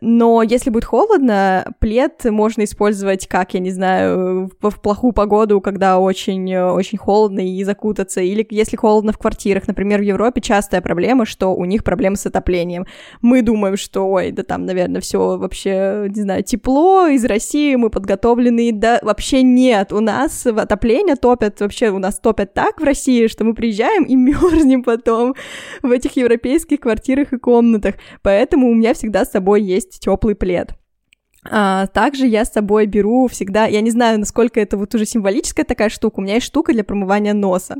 Но 0.00 0.42
если 0.42 0.70
будет 0.70 0.84
холодно, 0.84 1.74
плед 1.78 2.24
можно 2.24 2.64
использовать 2.64 3.26
как, 3.26 3.54
я 3.54 3.60
не 3.60 3.70
знаю, 3.70 4.50
в, 4.60 4.70
в 4.70 4.80
плохую 4.80 5.12
погоду, 5.12 5.60
когда 5.60 5.98
очень, 5.98 6.54
очень 6.56 6.98
холодно 6.98 7.40
и 7.40 7.62
закутаться, 7.64 8.20
или 8.20 8.46
если 8.50 8.76
холодно 8.76 9.12
в 9.12 9.18
квартирах. 9.18 9.66
Например, 9.66 10.00
в 10.00 10.04
Европе 10.04 10.40
частая 10.40 10.80
проблема, 10.80 11.26
что 11.26 11.54
у 11.54 11.64
них 11.64 11.84
проблемы 11.84 12.16
с 12.16 12.26
отоплением. 12.26 12.86
Мы 13.22 13.42
думаем, 13.42 13.76
что, 13.76 14.08
ой, 14.08 14.30
да 14.30 14.42
там, 14.42 14.66
наверное, 14.66 15.00
все 15.00 15.38
вообще, 15.38 16.06
не 16.14 16.22
знаю, 16.22 16.42
тепло, 16.42 17.06
из 17.06 17.24
России 17.24 17.74
мы 17.76 17.90
подготовлены, 17.90 18.72
да 18.72 18.98
вообще 19.02 19.42
нет. 19.42 19.92
У 19.92 20.00
нас 20.00 20.46
отопление 20.46 21.16
топят, 21.16 21.60
вообще 21.60 21.90
у 21.90 21.98
нас 21.98 22.18
топят 22.18 22.52
так 22.54 22.80
в 22.80 22.84
России, 22.84 23.26
что 23.28 23.44
мы 23.44 23.54
приезжаем 23.54 24.04
и 24.04 24.16
мерзнем 24.16 24.82
потом 24.82 25.34
в 25.82 25.90
этих 25.90 26.16
европейских 26.16 26.80
квартирах 26.80 27.32
и 27.32 27.38
комнатах. 27.38 27.94
Поэтому 28.22 28.70
у 28.70 28.74
меня 28.74 28.94
всегда 28.94 29.24
с 29.24 29.30
собой 29.30 29.62
есть 29.62 29.83
есть 29.84 30.00
теплый 30.00 30.34
плед. 30.34 30.74
А, 31.50 31.86
также 31.88 32.26
я 32.26 32.44
с 32.44 32.52
собой 32.52 32.86
беру 32.86 33.28
всегда, 33.28 33.66
я 33.66 33.80
не 33.80 33.90
знаю, 33.90 34.18
насколько 34.18 34.60
это 34.60 34.76
вот 34.76 34.94
уже 34.94 35.04
символическая 35.04 35.64
такая 35.64 35.90
штука, 35.90 36.20
у 36.20 36.22
меня 36.22 36.34
есть 36.34 36.46
штука 36.46 36.72
для 36.72 36.84
промывания 36.84 37.34
носа. 37.34 37.76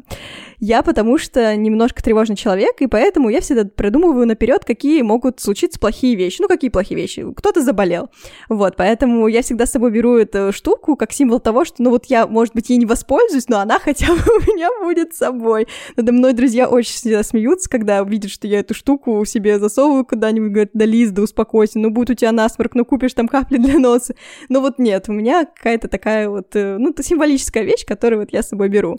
Я 0.59 0.83
потому 0.83 1.19
что 1.19 1.55
немножко 1.57 2.03
тревожный 2.03 2.37
человек, 2.37 2.81
и 2.81 2.87
поэтому 2.87 3.29
я 3.29 3.41
всегда 3.41 3.65
продумываю 3.65 4.27
наперед, 4.27 4.65
какие 4.65 5.03
могут 5.03 5.41
случиться 5.41 5.81
плохие 5.81 6.15
вещи. 6.15 6.41
Ну, 6.41 6.49
какие 6.49 6.71
плохие 6.71 7.01
вещи? 7.01 7.25
Кто-то 7.35 7.63
заболел. 7.63 8.11
Вот, 8.49 8.77
поэтому 8.77 9.29
я 9.29 9.43
всегда 9.43 9.67
с 9.67 9.73
собой 9.73 9.91
беру 9.91 10.17
эту 10.17 10.53
штуку 10.53 10.97
как 10.97 11.13
символ 11.13 11.41
того, 11.41 11.65
что, 11.65 11.83
ну, 11.83 11.91
вот 11.91 12.07
я, 12.07 12.27
может 12.27 12.55
быть, 12.55 12.71
ей 12.71 12.79
не 12.79 12.87
воспользуюсь, 12.87 13.49
но 13.49 13.61
она 13.61 13.79
хотя 13.83 14.07
бы 14.07 14.21
у 14.21 14.53
меня 14.53 14.69
будет 14.83 15.15
с 15.15 15.19
собой. 15.19 15.67
Надо 15.97 16.13
мной 16.13 16.33
друзья 16.35 16.69
очень 16.69 16.93
всегда 16.93 17.23
смеются, 17.23 17.69
когда 17.71 18.03
видят, 18.03 18.31
что 18.31 18.47
я 18.47 18.61
эту 18.61 18.75
штуку 18.75 19.25
себе 19.25 19.59
засовываю 19.59 20.05
куда-нибудь, 20.05 20.51
говорят, 20.51 20.71
да, 20.75 20.85
Лиз, 20.85 21.11
да 21.11 21.23
успокойся, 21.23 21.79
ну, 21.79 21.91
будет 21.91 22.11
у 22.11 22.15
тебя 22.15 22.33
насморк, 22.33 22.75
ну, 22.75 22.85
купишь 22.85 23.15
там 23.15 23.29
капли 23.29 23.54
для 23.63 23.79
носа. 23.79 24.15
Но 24.49 24.61
вот 24.61 24.79
нет, 24.79 25.09
у 25.09 25.13
меня 25.13 25.45
какая-то 25.45 25.89
такая 25.89 26.29
вот, 26.29 26.55
э, 26.57 26.77
ну, 26.79 26.95
символическая 27.01 27.63
вещь, 27.63 27.85
которую 27.85 28.21
вот 28.21 28.33
я 28.33 28.43
с 28.43 28.49
собой 28.49 28.69
беру. 28.69 28.99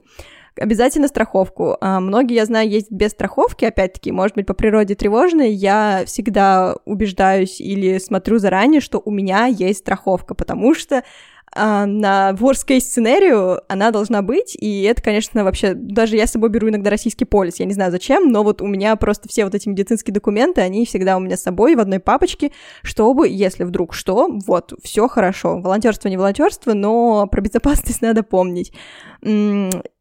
Обязательно 0.57 1.09
страховку. 1.09 1.75
А, 1.81 1.99
многие, 1.99 2.35
я 2.35 2.45
знаю, 2.45 2.69
есть 2.69 2.89
без 2.89 3.11
страховки, 3.11 3.65
опять-таки, 3.65 4.13
может 4.13 4.35
быть, 4.35 4.45
по 4.45 4.53
природе 4.53 4.95
тревожные. 4.95 5.51
Я 5.51 6.03
всегда 6.05 6.77
убеждаюсь 6.85 7.59
или 7.59 7.97
смотрю 7.97 8.37
заранее, 8.37 8.79
что 8.79 9.01
у 9.03 9.11
меня 9.11 9.47
есть 9.47 9.79
страховка, 9.79 10.33
потому 10.33 10.73
что 10.73 11.03
а, 11.55 11.85
на 11.85 12.31
worst 12.33 12.67
case 12.67 12.81
сценарию 12.81 13.61
она 13.69 13.91
должна 13.91 14.21
быть, 14.21 14.55
и 14.59 14.83
это, 14.83 15.01
конечно, 15.01 15.43
вообще, 15.43 15.73
даже 15.73 16.17
я 16.17 16.27
с 16.27 16.31
собой 16.31 16.49
беру 16.49 16.69
иногда 16.69 16.89
российский 16.89 17.25
полис, 17.25 17.59
я 17.59 17.65
не 17.65 17.73
знаю 17.73 17.91
зачем, 17.91 18.31
но 18.31 18.43
вот 18.43 18.61
у 18.61 18.67
меня 18.67 18.95
просто 18.97 19.29
все 19.29 19.45
вот 19.45 19.55
эти 19.55 19.69
медицинские 19.69 20.13
документы, 20.13 20.61
они 20.61 20.85
всегда 20.85 21.15
у 21.15 21.21
меня 21.21 21.37
с 21.37 21.43
собой 21.43 21.75
в 21.75 21.79
одной 21.79 21.99
папочке, 21.99 22.51
чтобы, 22.83 23.29
если 23.29 23.63
вдруг 23.63 23.93
что, 23.93 24.27
вот, 24.45 24.73
все 24.83 25.07
хорошо. 25.07 25.59
Волонтерство 25.61 26.09
не 26.09 26.17
волонтерство, 26.17 26.73
но 26.73 27.27
про 27.27 27.41
безопасность 27.41 28.01
надо 28.01 28.23
помнить. 28.23 28.73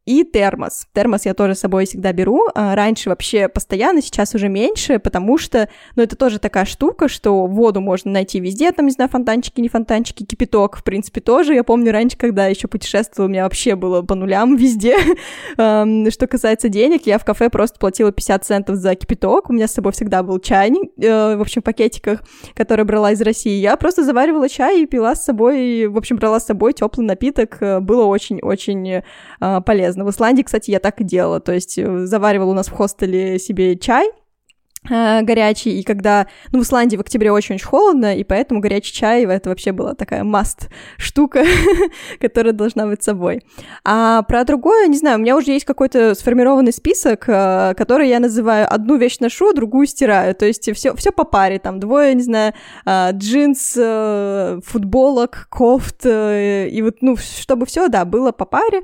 И 0.07 0.23
термос. 0.23 0.87
Термос 0.93 1.25
я 1.25 1.33
тоже 1.33 1.55
с 1.55 1.61
собой 1.61 1.87
всегда 1.87 2.12
беру. 2.12 2.49
А, 2.55 2.75
раньше 2.75 3.09
вообще 3.09 3.49
постоянно, 3.49 4.03
сейчас 4.03 4.35
уже 4.35 4.51
меньше, 4.51 4.99
потому 4.99 5.38
что, 5.38 5.71
ну, 5.97 6.03
это 6.03 6.14
тоже 6.14 6.38
такая 6.38 6.67
штука, 6.67 7.09
что 7.09 7.47
воду 7.47 7.81
можно 7.81 8.11
найти 8.11 8.38
везде, 8.38 8.71
там, 8.73 8.85
не 8.85 8.93
знаю, 8.93 9.09
фонтанчики, 9.09 9.62
не 9.62 9.71
фонтанчики, 9.71 10.25
кипяток, 10.25 10.77
в 10.77 10.85
принципе, 10.85 11.23
тоже. 11.23 11.55
Я 11.55 11.64
помню 11.64 11.90
раньше, 11.90 12.19
когда 12.19 12.49
еще 12.49 12.69
путешествовала, 12.69 13.29
у 13.29 13.31
меня 13.31 13.45
вообще 13.45 13.77
было 13.77 14.03
по 14.03 14.14
нулям 14.14 14.57
везде. 14.59 14.99
Что 15.55 16.27
касается 16.27 16.69
денег, 16.69 17.07
я 17.07 17.19
в 17.19 17.25
кафе 17.25 17.49
просто 17.49 17.79
платила 17.79 18.12
50 18.12 18.45
центов 18.45 18.77
за 18.77 18.95
кипяток. 18.97 19.49
У 19.49 19.55
меня 19.55 19.67
с 19.69 19.73
собой 19.73 19.93
всегда 19.93 20.23
был 20.23 20.38
чайник, 20.38 20.90
э, 20.99 21.37
в 21.37 21.40
общем, 21.40 21.62
в 21.62 21.64
пакетиках, 21.64 22.23
который 22.55 22.85
брала 22.85 23.12
из 23.12 23.23
России. 23.23 23.59
Я 23.59 23.79
просто 23.79 24.05
заваривала 24.05 24.51
чай 24.51 24.83
и 24.83 24.87
пила 24.87 25.14
с 25.14 25.25
собой, 25.25 25.87
в 25.87 25.97
общем, 25.97 26.17
брала 26.17 26.40
с 26.40 26.45
собой 26.45 26.75
теплый 26.75 27.07
напиток. 27.07 27.57
Было 27.81 28.05
очень-очень 28.05 29.03
э, 29.40 29.61
полезно 29.64 29.93
полезно. 29.94 30.04
В 30.04 30.11
Исландии, 30.11 30.42
кстати, 30.42 30.70
я 30.70 30.80
так 30.80 31.00
и 31.00 31.04
делала. 31.04 31.40
То 31.40 31.52
есть 31.52 31.78
э, 31.78 32.07
заваривала 32.07 32.50
у 32.50 32.54
нас 32.54 32.68
в 32.68 32.72
хостеле 32.72 33.38
себе 33.38 33.76
чай, 33.76 34.11
горячий, 34.88 35.81
и 35.81 35.83
когда, 35.83 36.27
ну, 36.53 36.61
в 36.61 36.62
Исландии 36.62 36.97
в 36.97 37.01
октябре 37.01 37.33
очень-очень 37.33 37.64
холодно, 37.64 38.16
и 38.16 38.25
поэтому 38.25 38.61
горячий 38.61 38.92
чай, 38.92 39.25
это 39.25 39.49
вообще 39.49 39.73
была 39.73 39.94
такая 39.94 40.25
маст 40.25 40.68
штука, 40.99 41.44
которая 42.20 42.53
должна 42.53 42.87
быть 42.87 43.03
с 43.03 43.07
собой. 43.07 43.42
А 43.85 44.23
про 44.23 44.44
другое, 44.44 44.87
не 44.88 44.99
знаю, 44.99 45.18
у 45.18 45.20
меня 45.23 45.37
уже 45.37 45.53
есть 45.53 45.64
какой-то 45.64 46.14
сформированный 46.14 46.73
список, 46.73 47.25
э, 47.29 47.75
который 47.77 48.09
я 48.09 48.20
называю 48.20 48.73
одну 48.73 48.97
вещь 48.97 49.18
ношу, 49.20 49.53
другую 49.53 49.87
стираю, 49.87 50.35
то 50.35 50.47
есть 50.47 50.70
все, 50.75 50.94
все 50.94 51.12
по 51.12 51.25
паре, 51.25 51.59
там, 51.59 51.81
двое, 51.81 52.14
не 52.14 52.23
знаю, 52.23 52.53
джинс, 52.87 53.73
футболок, 54.64 55.47
кофт, 55.51 56.05
и 56.05 56.81
вот, 56.83 56.97
ну, 57.01 57.16
чтобы 57.16 57.66
все, 57.66 57.88
да, 57.88 58.05
было 58.05 58.33
по 58.33 58.44
паре, 58.44 58.83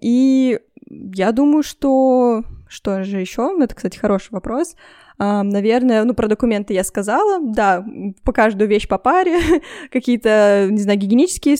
и 0.00 0.58
я 0.92 1.32
думаю, 1.32 1.62
что 1.62 2.44
что 2.68 3.04
же 3.04 3.20
еще? 3.20 3.54
Это, 3.60 3.74
кстати, 3.74 3.98
хороший 3.98 4.30
вопрос. 4.32 4.76
Uh, 5.18 5.42
наверное, 5.42 6.04
ну, 6.04 6.14
про 6.14 6.26
документы 6.26 6.72
я 6.72 6.82
сказала, 6.82 7.38
да, 7.40 7.84
по 8.24 8.32
каждую 8.32 8.66
вещь 8.66 8.88
по 8.88 8.96
паре, 8.96 9.38
какие-то, 9.92 10.68
не 10.70 10.80
знаю, 10.80 10.98
гигиенические 10.98 11.56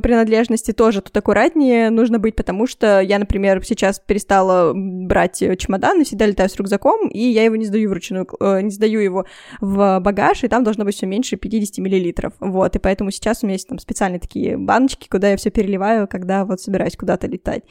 принадлежности 0.00 0.72
тоже 0.72 1.00
тут 1.00 1.16
аккуратнее 1.16 1.88
нужно 1.90 2.18
быть, 2.18 2.34
потому 2.34 2.66
что 2.66 3.00
я, 3.00 3.18
например, 3.18 3.64
сейчас 3.64 4.00
перестала 4.00 4.72
брать 4.74 5.38
чемодан 5.38 6.00
и 6.00 6.04
всегда 6.04 6.26
летаю 6.26 6.50
с 6.50 6.56
рюкзаком, 6.56 7.08
и 7.08 7.20
я 7.20 7.44
его 7.44 7.56
не 7.56 7.64
сдаю 7.64 7.88
вручную, 7.88 8.26
э, 8.40 8.60
не 8.60 8.70
сдаю 8.70 9.00
его 9.00 9.24
в 9.60 10.00
багаж, 10.00 10.42
и 10.42 10.48
там 10.48 10.64
должно 10.64 10.84
быть 10.84 10.96
все 10.96 11.06
меньше 11.06 11.36
50 11.36 11.78
миллилитров, 11.78 12.32
вот, 12.40 12.74
и 12.74 12.80
поэтому 12.80 13.12
сейчас 13.12 13.42
у 13.42 13.46
меня 13.46 13.54
есть 13.54 13.68
там 13.68 13.78
специальные 13.78 14.20
такие 14.20 14.58
баночки, 14.58 15.08
куда 15.08 15.30
я 15.30 15.36
все 15.36 15.50
переливаю, 15.50 16.08
когда 16.08 16.44
вот 16.44 16.60
собираюсь 16.60 16.96
куда-то 16.96 17.28
летать. 17.28 17.62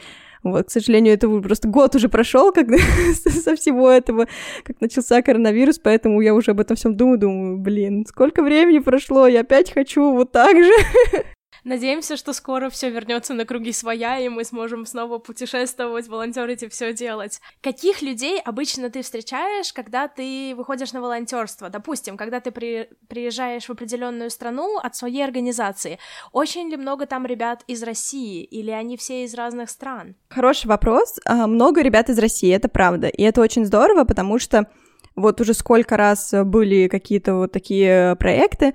Вот, 0.46 0.68
к 0.68 0.72
сожалению, 0.72 1.16
это 1.16 1.28
просто 1.42 1.68
год 1.68 1.96
уже 1.96 2.08
прошел, 2.08 2.52
когда 2.52 2.78
со 3.14 3.56
всего 3.56 3.90
этого, 3.90 4.28
как 4.64 4.80
начался 4.80 5.24
коронавирус, 5.24 5.80
поэтому 5.80 6.22
я 6.22 6.36
уже 6.36 6.52
об 6.52 6.60
этом 6.60 6.78
всем 6.78 6.96
думаю, 6.96 7.18
думаю, 7.18 7.58
блин, 7.58 8.06
сколько 8.08 8.44
времени 8.44 8.78
прошло, 8.78 9.26
я 9.26 9.42
опять 9.42 9.74
хочу 9.74 10.14
вот 10.14 10.32
так 10.32 10.56
же. 10.56 10.72
Надеемся, 11.66 12.16
что 12.16 12.32
скоро 12.32 12.70
все 12.70 12.92
вернется 12.92 13.34
на 13.34 13.44
круги 13.44 13.72
своя, 13.72 14.20
и 14.20 14.30
мы 14.30 14.44
сможем 14.44 14.86
снова 14.86 15.18
путешествовать, 15.18 16.08
волонтерить 16.08 16.62
и 16.62 16.70
все 16.70 16.94
делать. 16.94 17.42
Каких 17.62 18.04
людей 18.04 18.40
обычно 18.40 18.92
ты 18.92 19.02
встречаешь, 19.02 19.74
когда 19.74 20.08
ты 20.08 20.54
выходишь 20.56 20.94
на 20.94 21.02
волонтерство? 21.02 21.70
Допустим, 21.72 22.18
когда 22.18 22.40
ты 22.40 22.52
при... 22.52 22.88
приезжаешь 23.10 23.66
в 23.66 23.72
определенную 23.72 24.30
страну 24.30 24.78
от 24.78 24.96
своей 24.96 25.24
организации, 25.24 25.98
очень 26.32 26.70
ли 26.70 26.78
много 26.78 27.08
там 27.08 27.26
ребят 27.26 27.64
из 27.66 27.82
России, 27.82 28.44
или 28.44 28.70
они 28.70 28.96
все 28.96 29.24
из 29.24 29.34
разных 29.34 29.72
стран? 29.72 30.16
Хороший 30.30 30.68
вопрос. 30.68 31.20
А, 31.26 31.48
много 31.48 31.82
ребят 31.82 32.10
из 32.10 32.20
России, 32.20 32.54
это 32.54 32.70
правда. 32.70 33.08
И 33.08 33.24
это 33.24 33.42
очень 33.42 33.66
здорово, 33.66 34.04
потому 34.04 34.38
что 34.38 34.68
вот 35.16 35.40
уже 35.40 35.54
сколько 35.54 35.98
раз 35.98 36.34
были 36.46 36.88
какие-то 36.88 37.36
вот 37.36 37.52
такие 37.52 38.16
проекты, 38.18 38.74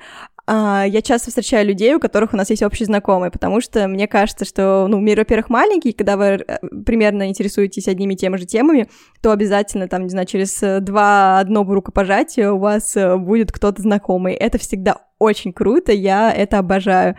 я 0.53 1.03
часто 1.03 1.29
встречаю 1.29 1.67
людей, 1.67 1.95
у 1.95 2.01
которых 2.01 2.33
у 2.33 2.37
нас 2.37 2.51
есть 2.51 2.63
общие 2.63 2.87
знакомые, 2.87 3.31
потому 3.31 3.61
что 3.61 3.87
мне 3.87 4.09
кажется, 4.09 4.45
что, 4.45 4.87
ну, 4.89 4.99
мир, 4.99 5.19
во-первых, 5.19 5.49
маленький, 5.49 5.93
когда 5.93 6.17
вы 6.17 6.25
э, 6.25 6.59
примерно 6.85 7.29
интересуетесь 7.29 7.87
одними 7.87 8.15
и 8.15 8.17
теми 8.17 8.37
же 8.37 8.47
темами, 8.47 8.89
то 9.23 9.31
обязательно, 9.31 9.87
там, 9.87 10.03
не 10.03 10.09
знаю, 10.09 10.27
через 10.27 10.61
э, 10.63 10.81
два 10.81 11.39
одно 11.39 11.63
рукопожатия 11.63 12.51
у 12.51 12.59
вас 12.59 12.97
э, 12.97 13.17
будет 13.17 13.53
кто-то 13.53 13.81
знакомый. 13.83 14.35
Это 14.35 14.59
всегда 14.59 14.97
очень 15.19 15.53
круто, 15.53 15.93
я 15.93 16.33
это 16.33 16.59
обожаю. 16.59 17.17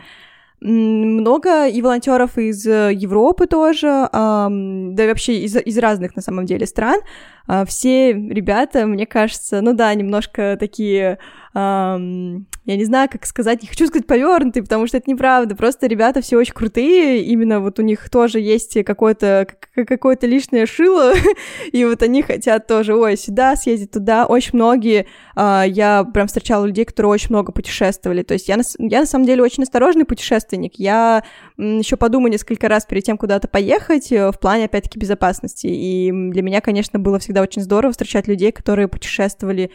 Много 0.60 1.68
и 1.68 1.82
волонтеров 1.82 2.38
из 2.38 2.68
Европы 2.68 3.48
тоже, 3.48 4.08
да 4.12 4.50
и 4.52 5.08
вообще 5.08 5.40
из, 5.40 5.56
из 5.56 5.78
разных, 5.80 6.16
на 6.16 6.22
самом 6.22 6.46
деле, 6.46 6.68
стран. 6.68 7.02
А, 7.48 7.66
все 7.66 8.14
ребята, 8.14 8.86
мне 8.86 9.06
кажется, 9.06 9.62
ну 9.62 9.74
да, 9.74 9.94
немножко 9.94 10.56
такие 10.60 11.18
эм, 11.54 12.48
я 12.66 12.78
не 12.78 12.86
знаю, 12.86 13.10
как 13.12 13.26
сказать, 13.26 13.64
не 13.64 13.68
хочу 13.68 13.88
сказать 13.88 14.06
повернутые, 14.06 14.64
потому 14.64 14.86
что 14.86 14.98
это 14.98 15.10
неправда, 15.10 15.56
просто 15.56 15.88
ребята 15.88 16.22
все 16.22 16.38
очень 16.38 16.54
крутые, 16.54 17.24
именно 17.24 17.60
вот 17.60 17.80
у 17.80 17.82
них 17.82 18.10
тоже 18.10 18.40
есть 18.40 18.84
какое-то 18.86 19.48
какое-то 19.74 20.28
лишнее 20.28 20.66
шило, 20.66 21.14
и 21.72 21.84
вот 21.86 22.04
они 22.04 22.22
хотят 22.22 22.68
тоже, 22.68 22.96
ой, 22.96 23.18
сюда 23.18 23.56
съездить, 23.56 23.92
туда, 23.92 24.26
очень 24.26 24.52
многие, 24.54 25.08
э, 25.36 25.64
я 25.68 26.04
прям 26.04 26.28
встречала 26.28 26.66
людей, 26.66 26.86
которые 26.86 27.12
очень 27.12 27.30
много 27.30 27.52
путешествовали, 27.52 28.22
то 28.22 28.34
есть 28.34 28.48
я 28.48 28.58
на, 28.58 28.64
я 28.78 29.00
на 29.02 29.06
самом 29.06 29.26
деле 29.26 29.42
очень 29.42 29.64
осторожный 29.64 30.06
путешественник, 30.06 30.74
я 30.76 31.24
еще 31.58 31.98
подумаю 31.98 32.32
несколько 32.32 32.68
раз 32.68 32.86
перед 32.86 33.04
тем, 33.04 33.18
куда-то 33.18 33.48
поехать, 33.48 34.12
э, 34.12 34.32
в 34.32 34.40
плане, 34.40 34.66
опять-таки, 34.66 35.00
безопасности, 35.00 35.68
и 35.68 36.12
для 36.12 36.44
меня, 36.44 36.62
конечно, 36.62 37.00
было 37.00 37.18
всегда 37.18 37.42
очень 37.42 37.62
здорово 37.62 37.92
встречать 37.92 38.28
людей, 38.28 38.52
которые 38.52 38.88
путешествовали 38.88 39.72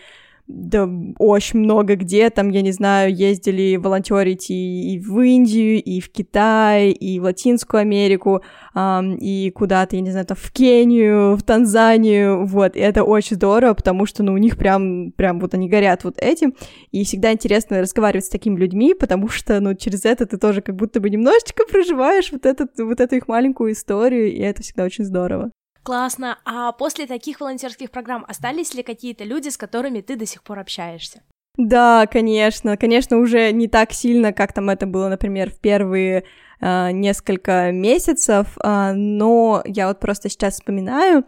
да 0.48 0.88
очень 1.18 1.60
много 1.60 1.96
где, 1.96 2.30
там, 2.30 2.50
я 2.50 2.62
не 2.62 2.72
знаю, 2.72 3.14
ездили 3.14 3.76
волонтерить 3.76 4.50
и, 4.50 4.94
и 4.94 4.98
в 4.98 5.20
Индию, 5.20 5.82
и 5.82 6.00
в 6.00 6.10
Китай, 6.10 6.90
и 6.90 7.18
в 7.18 7.24
Латинскую 7.24 7.80
Америку, 7.80 8.42
эм, 8.74 9.16
и 9.16 9.50
куда-то, 9.50 9.96
я 9.96 10.02
не 10.02 10.10
знаю, 10.10 10.26
там, 10.26 10.36
в 10.40 10.52
Кению, 10.52 11.36
в 11.36 11.42
Танзанию, 11.42 12.46
вот, 12.46 12.76
и 12.76 12.80
это 12.80 13.02
очень 13.02 13.36
здорово, 13.36 13.74
потому 13.74 14.06
что, 14.06 14.22
ну, 14.22 14.32
у 14.34 14.38
них 14.38 14.56
прям, 14.56 15.12
прям 15.12 15.40
вот 15.40 15.54
они 15.54 15.68
горят 15.68 16.04
вот 16.04 16.16
этим, 16.18 16.54
и 16.92 17.04
всегда 17.04 17.32
интересно 17.32 17.80
разговаривать 17.80 18.26
с 18.26 18.30
такими 18.30 18.56
людьми, 18.56 18.94
потому 18.94 19.28
что, 19.28 19.60
ну, 19.60 19.74
через 19.74 20.04
это 20.04 20.26
ты 20.26 20.38
тоже 20.38 20.62
как 20.62 20.76
будто 20.76 21.00
бы 21.00 21.10
немножечко 21.10 21.64
проживаешь 21.68 22.30
вот, 22.30 22.46
этот, 22.46 22.70
вот 22.78 23.00
эту 23.00 23.16
их 23.16 23.26
маленькую 23.28 23.72
историю, 23.72 24.32
и 24.32 24.38
это 24.38 24.62
всегда 24.62 24.84
очень 24.84 25.04
здорово. 25.04 25.50
Классно. 25.86 26.36
А 26.44 26.72
после 26.72 27.06
таких 27.06 27.40
волонтерских 27.40 27.92
программ 27.92 28.24
остались 28.26 28.74
ли 28.74 28.82
какие-то 28.82 29.22
люди, 29.22 29.50
с 29.50 29.56
которыми 29.56 30.00
ты 30.00 30.16
до 30.16 30.26
сих 30.26 30.42
пор 30.42 30.58
общаешься? 30.58 31.22
Да, 31.56 32.08
конечно, 32.08 32.76
конечно, 32.76 33.18
уже 33.18 33.52
не 33.52 33.68
так 33.68 33.92
сильно, 33.92 34.32
как 34.32 34.52
там 34.52 34.68
это 34.68 34.86
было, 34.86 35.08
например, 35.08 35.48
в 35.52 35.60
первые 35.60 36.24
э, 36.60 36.90
несколько 36.90 37.70
месяцев, 37.70 38.58
э, 38.58 38.92
но 38.94 39.62
я 39.64 39.86
вот 39.86 40.00
просто 40.00 40.28
сейчас 40.28 40.54
вспоминаю, 40.54 41.24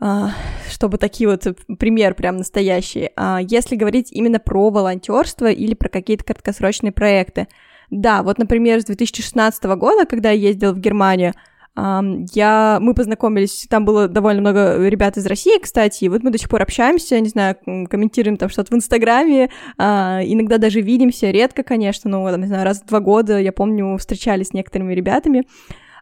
э, 0.00 0.26
чтобы 0.70 0.96
такие 0.98 1.28
вот 1.28 1.44
пример 1.76 2.14
прям 2.14 2.36
настоящий. 2.36 3.10
Э, 3.16 3.38
если 3.42 3.74
говорить 3.74 4.12
именно 4.12 4.38
про 4.38 4.70
волонтерство 4.70 5.50
или 5.50 5.74
про 5.74 5.88
какие-то 5.88 6.22
краткосрочные 6.22 6.92
проекты, 6.92 7.48
да, 7.90 8.22
вот, 8.22 8.38
например, 8.38 8.80
с 8.80 8.84
2016 8.84 9.64
года, 9.64 10.06
когда 10.06 10.30
я 10.30 10.48
ездила 10.48 10.72
в 10.72 10.78
Германию, 10.78 11.34
я, 11.76 12.78
мы 12.80 12.94
познакомились, 12.94 13.66
там 13.68 13.84
было 13.84 14.06
довольно 14.06 14.40
много 14.40 14.88
ребят 14.88 15.16
из 15.16 15.26
России, 15.26 15.58
кстати, 15.60 16.04
и 16.04 16.08
вот 16.08 16.22
мы 16.22 16.30
до 16.30 16.38
сих 16.38 16.48
пор 16.48 16.62
общаемся, 16.62 17.18
не 17.18 17.28
знаю, 17.28 17.56
комментируем 17.64 18.36
там 18.36 18.48
что-то 18.48 18.72
в 18.72 18.76
Инстаграме, 18.76 19.50
а, 19.76 20.20
иногда 20.24 20.58
даже 20.58 20.80
видимся, 20.80 21.30
редко, 21.30 21.64
конечно, 21.64 22.08
но, 22.08 22.30
там, 22.30 22.40
не 22.40 22.46
знаю, 22.46 22.64
раз 22.64 22.80
в 22.80 22.86
два 22.86 23.00
года, 23.00 23.40
я 23.40 23.52
помню, 23.52 23.96
встречались 23.98 24.48
с 24.48 24.52
некоторыми 24.52 24.94
ребятами, 24.94 25.46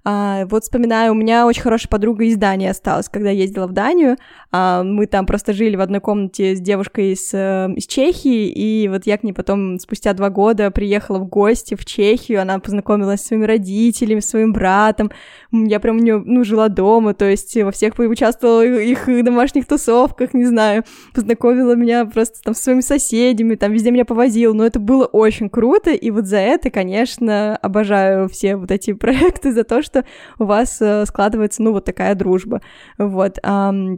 а, 0.05 0.47
вот 0.47 0.65
вспоминаю, 0.65 1.13
у 1.13 1.15
меня 1.15 1.47
очень 1.47 1.63
хорошая 1.63 1.89
подруга 1.89 2.25
из 2.25 2.37
Дании 2.37 2.69
осталась, 2.69 3.09
когда 3.09 3.31
ездила 3.31 3.69
в 3.69 3.73
Данию. 3.73 4.17
А, 4.51 4.83
мы 4.83 5.07
там 5.07 5.27
просто 5.27 5.53
жили 5.53 5.77
в 5.77 5.81
одной 5.81 6.01
комнате 6.01 6.57
с 6.57 6.61
девушкой 6.61 7.13
из, 7.13 7.33
э, 7.33 7.69
из 7.77 7.87
Чехии, 7.87 8.49
и 8.49 8.89
вот 8.89 9.07
я 9.07 9.17
к 9.17 9.23
ней 9.23 9.33
потом 9.33 9.79
спустя 9.79 10.13
два 10.13 10.29
года 10.29 10.73
приехала 10.73 11.19
в 11.19 11.29
гости 11.29 11.77
в 11.77 11.85
Чехию, 11.85 12.43
она 12.43 12.59
познакомилась 12.59 13.21
с 13.21 13.27
своими 13.27 13.45
родителями, 13.45 14.21
своим 14.21 14.53
братом. 14.53 15.13
Я 15.53 15.79
прям 15.79 15.99
у 15.99 16.01
нее, 16.01 16.21
ну, 16.25 16.43
жила 16.43 16.69
дома, 16.69 17.15
то 17.15 17.25
есть 17.25 17.57
во 17.57 17.71
всех 17.71 17.97
участвовала 17.99 18.63
в 18.63 18.81
их 18.81 19.07
домашних 19.25 19.67
тусовках, 19.67 20.35
не 20.35 20.47
знаю, 20.47 20.83
познакомила 21.15 21.77
меня 21.77 22.07
просто 22.07 22.43
там 22.43 22.55
с 22.55 22.61
своими 22.61 22.81
соседями, 22.81 23.55
там 23.55 23.73
везде 23.73 23.93
меня 23.93 24.05
повозила, 24.05 24.53
но 24.53 24.67
это 24.67 24.81
было 24.81 25.05
очень 25.05 25.49
круто, 25.49 25.91
и 25.91 26.11
вот 26.11 26.27
за 26.27 26.39
это, 26.39 26.71
конечно, 26.71 27.57
обожаю 27.57 28.29
все 28.29 28.57
вот 28.57 28.73
эти 28.73 28.93
проекты, 29.03 29.53
за 29.53 29.63
то, 29.63 29.83
что 29.83 29.92
что 29.93 30.05
у 30.39 30.45
вас 30.45 30.79
э, 30.81 31.05
складывается, 31.07 31.63
ну, 31.63 31.73
вот 31.73 31.85
такая 31.85 32.15
дружба. 32.15 32.61
Вот. 32.99 33.35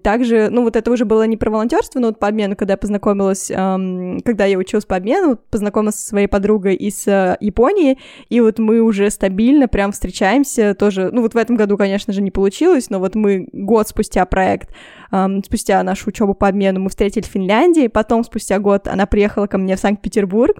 Также, 0.02 0.48
ну, 0.50 0.62
вот 0.62 0.76
это 0.76 0.90
уже 0.90 1.04
было 1.04 1.26
не 1.26 1.36
про 1.36 1.50
волонтерство, 1.50 2.00
но 2.00 2.08
вот 2.08 2.18
по 2.18 2.28
обмену, 2.28 2.56
когда 2.56 2.74
я 2.74 2.78
познакомилась, 2.78 3.46
когда 3.48 4.44
я 4.44 4.58
училась 4.58 4.84
по 4.84 4.96
обмену, 4.96 5.38
познакомилась 5.50 5.96
со 5.96 6.08
своей 6.08 6.26
подругой 6.26 6.74
из 6.74 7.06
э, 7.06 7.36
Японии, 7.40 7.98
и 8.28 8.40
вот 8.40 8.58
мы 8.58 8.80
уже 8.80 9.10
стабильно 9.10 9.68
прям 9.68 9.92
встречаемся 9.92 10.74
тоже, 10.74 11.10
ну, 11.12 11.22
вот 11.22 11.34
в 11.34 11.36
этом 11.36 11.56
году, 11.56 11.76
конечно 11.76 12.12
же, 12.12 12.22
не 12.22 12.30
получилось, 12.30 12.90
но 12.90 12.98
вот 12.98 13.14
мы 13.14 13.48
год 13.52 13.88
спустя 13.88 14.24
проект, 14.24 14.74
спустя 15.44 15.82
нашу 15.82 16.08
учебу 16.08 16.34
по 16.34 16.48
обмену 16.48 16.80
мы 16.80 16.90
встретили 16.90 17.22
в 17.22 17.26
Финляндии, 17.26 17.86
потом 17.86 18.24
спустя 18.24 18.58
год 18.58 18.88
она 18.88 19.06
приехала 19.06 19.46
ко 19.46 19.58
мне 19.58 19.76
в 19.76 19.80
Санкт-Петербург, 19.80 20.56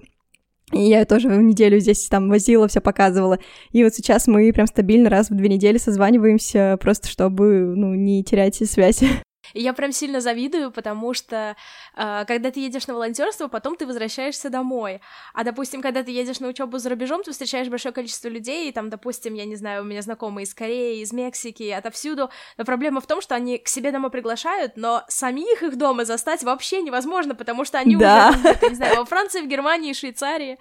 и 0.72 0.80
я 0.80 1.04
тоже 1.04 1.28
в 1.28 1.42
неделю 1.42 1.78
здесь 1.78 2.06
там 2.08 2.28
возила, 2.28 2.68
все 2.68 2.80
показывала. 2.80 3.38
И 3.72 3.84
вот 3.84 3.94
сейчас 3.94 4.26
мы 4.26 4.52
прям 4.52 4.66
стабильно 4.66 5.10
раз 5.10 5.30
в 5.30 5.34
две 5.34 5.48
недели 5.48 5.78
созваниваемся, 5.78 6.78
просто 6.80 7.08
чтобы, 7.08 7.74
ну, 7.76 7.94
не 7.94 8.24
терять 8.24 8.56
связь. 8.68 9.02
И 9.52 9.62
я 9.62 9.72
прям 9.72 9.92
сильно 9.92 10.20
завидую, 10.20 10.70
потому 10.70 11.14
что 11.14 11.56
э, 11.96 12.24
когда 12.26 12.50
ты 12.50 12.60
едешь 12.60 12.86
на 12.86 12.94
волонтерство, 12.94 13.48
потом 13.48 13.76
ты 13.76 13.86
возвращаешься 13.86 14.50
домой. 14.50 15.00
А, 15.32 15.44
допустим, 15.44 15.82
когда 15.82 16.02
ты 16.02 16.10
едешь 16.10 16.40
на 16.40 16.48
учебу 16.48 16.78
за 16.78 16.88
рубежом, 16.88 17.22
ты 17.22 17.32
встречаешь 17.32 17.68
большое 17.68 17.92
количество 17.92 18.28
людей, 18.28 18.68
и 18.68 18.72
там, 18.72 18.90
допустим, 18.90 19.34
я 19.34 19.44
не 19.44 19.56
знаю, 19.56 19.82
у 19.82 19.84
меня 19.84 20.02
знакомые 20.02 20.44
из 20.44 20.54
Кореи, 20.54 21.00
из 21.00 21.12
Мексики, 21.12 21.70
отовсюду. 21.70 22.30
Но 22.56 22.64
проблема 22.64 23.00
в 23.00 23.06
том, 23.06 23.20
что 23.20 23.34
они 23.34 23.58
к 23.58 23.68
себе 23.68 23.92
домой 23.92 24.10
приглашают, 24.10 24.76
но 24.76 25.04
самих 25.08 25.62
их 25.62 25.76
дома 25.76 26.04
застать 26.04 26.42
вообще 26.42 26.82
невозможно, 26.82 27.34
потому 27.34 27.64
что 27.64 27.78
они 27.78 27.96
да. 27.96 28.30
уже, 28.30 28.70
не 28.70 28.74
знаю, 28.74 28.96
во 28.96 29.04
Франции, 29.04 29.40
в 29.40 29.46
Германии, 29.46 29.92
Швейцарии. 29.92 30.58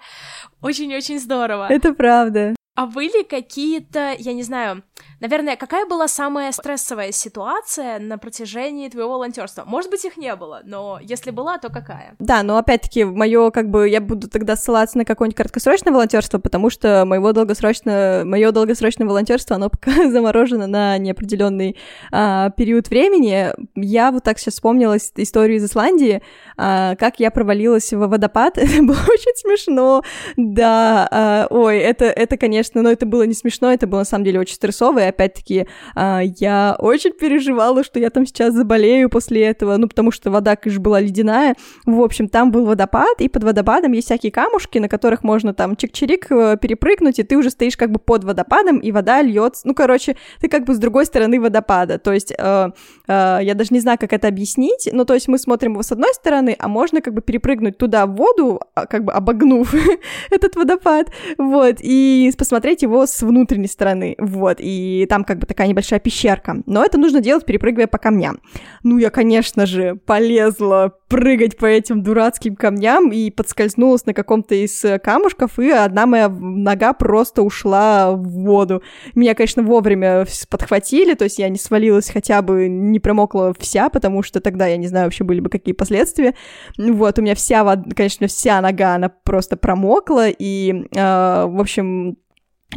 Очень-очень 0.60 1.18
здорово. 1.18 1.68
Это 1.70 1.94
правда. 1.94 2.54
А 2.76 2.86
были 2.86 3.22
какие-то, 3.22 4.16
я 4.18 4.32
не 4.32 4.42
знаю, 4.42 4.82
наверное, 5.20 5.54
какая 5.54 5.86
была 5.86 6.08
самая 6.08 6.50
стрессовая 6.50 7.12
ситуация 7.12 8.00
на 8.00 8.18
протяжении 8.18 8.88
твоего 8.88 9.10
волонтерства? 9.10 9.62
Может 9.64 9.92
быть, 9.92 10.04
их 10.04 10.16
не 10.16 10.34
было, 10.34 10.60
но 10.64 10.98
если 11.00 11.30
была, 11.30 11.58
то 11.58 11.68
какая? 11.68 12.16
Да, 12.18 12.42
но 12.42 12.56
опять-таки, 12.56 13.04
мое, 13.04 13.52
как 13.52 13.70
бы, 13.70 13.88
я 13.88 14.00
буду 14.00 14.28
тогда 14.28 14.56
ссылаться 14.56 14.98
на 14.98 15.04
какое-нибудь 15.04 15.36
краткосрочное 15.36 15.92
волонтерство, 15.92 16.40
потому 16.40 16.68
что 16.68 17.04
моего 17.04 17.32
долгосрочное, 17.32 18.24
мое 18.24 18.50
долгосрочное 18.50 19.06
волонтерство, 19.06 19.54
оно 19.54 19.70
пока 19.70 19.92
заморожено 20.10 20.66
на 20.66 20.98
неопределенный 20.98 21.76
а, 22.10 22.50
период 22.50 22.88
времени. 22.88 23.50
Я 23.76 24.10
вот 24.10 24.24
так 24.24 24.40
сейчас 24.40 24.54
вспомнила 24.54 24.96
историю 24.96 25.58
из 25.58 25.64
Исландии, 25.64 26.22
а, 26.56 26.96
как 26.96 27.20
я 27.20 27.30
провалилась 27.30 27.92
в 27.92 27.98
водопад. 27.98 28.58
Это 28.64 28.82
было 28.82 28.96
очень 28.96 29.36
смешно. 29.36 30.02
Да, 30.36 31.06
а, 31.08 31.46
ой, 31.50 31.78
это, 31.78 32.06
это, 32.06 32.36
конечно, 32.36 32.63
конечно, 32.64 32.82
но 32.82 32.90
это 32.90 33.06
было 33.06 33.24
не 33.24 33.34
смешно, 33.34 33.72
это 33.72 33.86
было 33.86 34.00
на 34.00 34.04
самом 34.04 34.24
деле 34.24 34.40
очень 34.40 34.54
стрессово, 34.54 35.00
и 35.00 35.08
опять-таки 35.08 35.66
а, 35.94 36.20
я 36.22 36.76
очень 36.78 37.12
переживала, 37.12 37.84
что 37.84 37.98
я 37.98 38.10
там 38.10 38.26
сейчас 38.26 38.54
заболею 38.54 39.10
после 39.10 39.42
этого, 39.44 39.76
ну, 39.76 39.88
потому 39.88 40.10
что 40.10 40.30
вода, 40.30 40.56
конечно, 40.56 40.82
была 40.82 41.00
ледяная. 41.00 41.54
В 41.84 42.00
общем, 42.00 42.28
там 42.28 42.50
был 42.50 42.64
водопад, 42.64 43.20
и 43.20 43.28
под 43.28 43.44
водопадом 43.44 43.92
есть 43.92 44.06
всякие 44.06 44.32
камушки, 44.32 44.78
на 44.78 44.88
которых 44.88 45.22
можно 45.24 45.52
там 45.52 45.74
чик-чирик 45.74 46.26
э, 46.30 46.56
перепрыгнуть, 46.56 47.18
и 47.18 47.22
ты 47.22 47.36
уже 47.36 47.50
стоишь 47.50 47.76
как 47.76 47.90
бы 47.90 47.98
под 47.98 48.24
водопадом, 48.24 48.78
и 48.78 48.92
вода 48.92 49.22
льется. 49.22 49.66
Ну, 49.66 49.74
короче, 49.74 50.16
ты 50.40 50.48
как 50.48 50.64
бы 50.64 50.74
с 50.74 50.78
другой 50.78 51.06
стороны 51.06 51.40
водопада. 51.40 51.98
То 51.98 52.12
есть 52.12 52.32
э, 52.36 52.70
э, 53.08 53.38
я 53.42 53.54
даже 53.54 53.70
не 53.72 53.80
знаю, 53.80 53.98
как 53.98 54.12
это 54.12 54.28
объяснить, 54.28 54.88
но 54.92 55.04
то 55.04 55.14
есть 55.14 55.28
мы 55.28 55.38
смотрим 55.38 55.72
его 55.72 55.82
с 55.82 55.92
одной 55.92 56.14
стороны, 56.14 56.56
а 56.58 56.68
можно 56.68 57.00
как 57.00 57.14
бы 57.14 57.20
перепрыгнуть 57.20 57.78
туда 57.78 58.06
в 58.06 58.14
воду, 58.14 58.60
а, 58.74 58.86
как 58.86 59.04
бы 59.04 59.12
обогнув 59.12 59.74
этот 60.30 60.56
водопад, 60.56 61.10
вот, 61.38 61.76
и 61.80 62.30
посмотреть 62.38 62.53
его 62.82 63.06
с 63.06 63.22
внутренней 63.22 63.68
стороны, 63.68 64.14
вот, 64.18 64.58
и 64.60 65.06
там 65.08 65.24
как 65.24 65.38
бы 65.38 65.46
такая 65.46 65.66
небольшая 65.66 66.00
пещерка. 66.00 66.56
Но 66.66 66.84
это 66.84 66.98
нужно 66.98 67.20
делать, 67.20 67.44
перепрыгивая 67.44 67.86
по 67.86 67.98
камням. 67.98 68.40
Ну, 68.82 68.98
я, 68.98 69.10
конечно 69.10 69.66
же, 69.66 69.96
полезла 69.96 70.94
прыгать 71.08 71.56
по 71.56 71.66
этим 71.66 72.02
дурацким 72.02 72.56
камням 72.56 73.12
и 73.12 73.30
подскользнулась 73.30 74.06
на 74.06 74.14
каком-то 74.14 74.54
из 74.54 74.84
камушков, 75.02 75.58
и 75.58 75.70
одна 75.70 76.06
моя 76.06 76.28
нога 76.28 76.92
просто 76.92 77.42
ушла 77.42 78.12
в 78.12 78.28
воду. 78.28 78.82
Меня, 79.14 79.34
конечно, 79.34 79.62
вовремя 79.62 80.26
подхватили, 80.50 81.14
то 81.14 81.24
есть 81.24 81.38
я 81.38 81.48
не 81.48 81.58
свалилась 81.58 82.10
хотя 82.10 82.42
бы, 82.42 82.68
не 82.68 82.98
промокла 83.00 83.54
вся, 83.58 83.88
потому 83.90 84.22
что 84.22 84.40
тогда, 84.40 84.66
я 84.66 84.76
не 84.76 84.86
знаю, 84.86 85.06
вообще 85.06 85.24
были 85.24 85.40
бы 85.40 85.50
какие 85.50 85.74
последствия. 85.74 86.34
Вот, 86.78 87.18
у 87.18 87.22
меня 87.22 87.34
вся, 87.34 87.64
конечно, 87.94 88.26
вся 88.26 88.60
нога, 88.60 88.94
она 88.94 89.08
просто 89.08 89.56
промокла, 89.56 90.28
и, 90.28 90.86
э, 90.94 91.46
в 91.46 91.60
общем, 91.60 92.16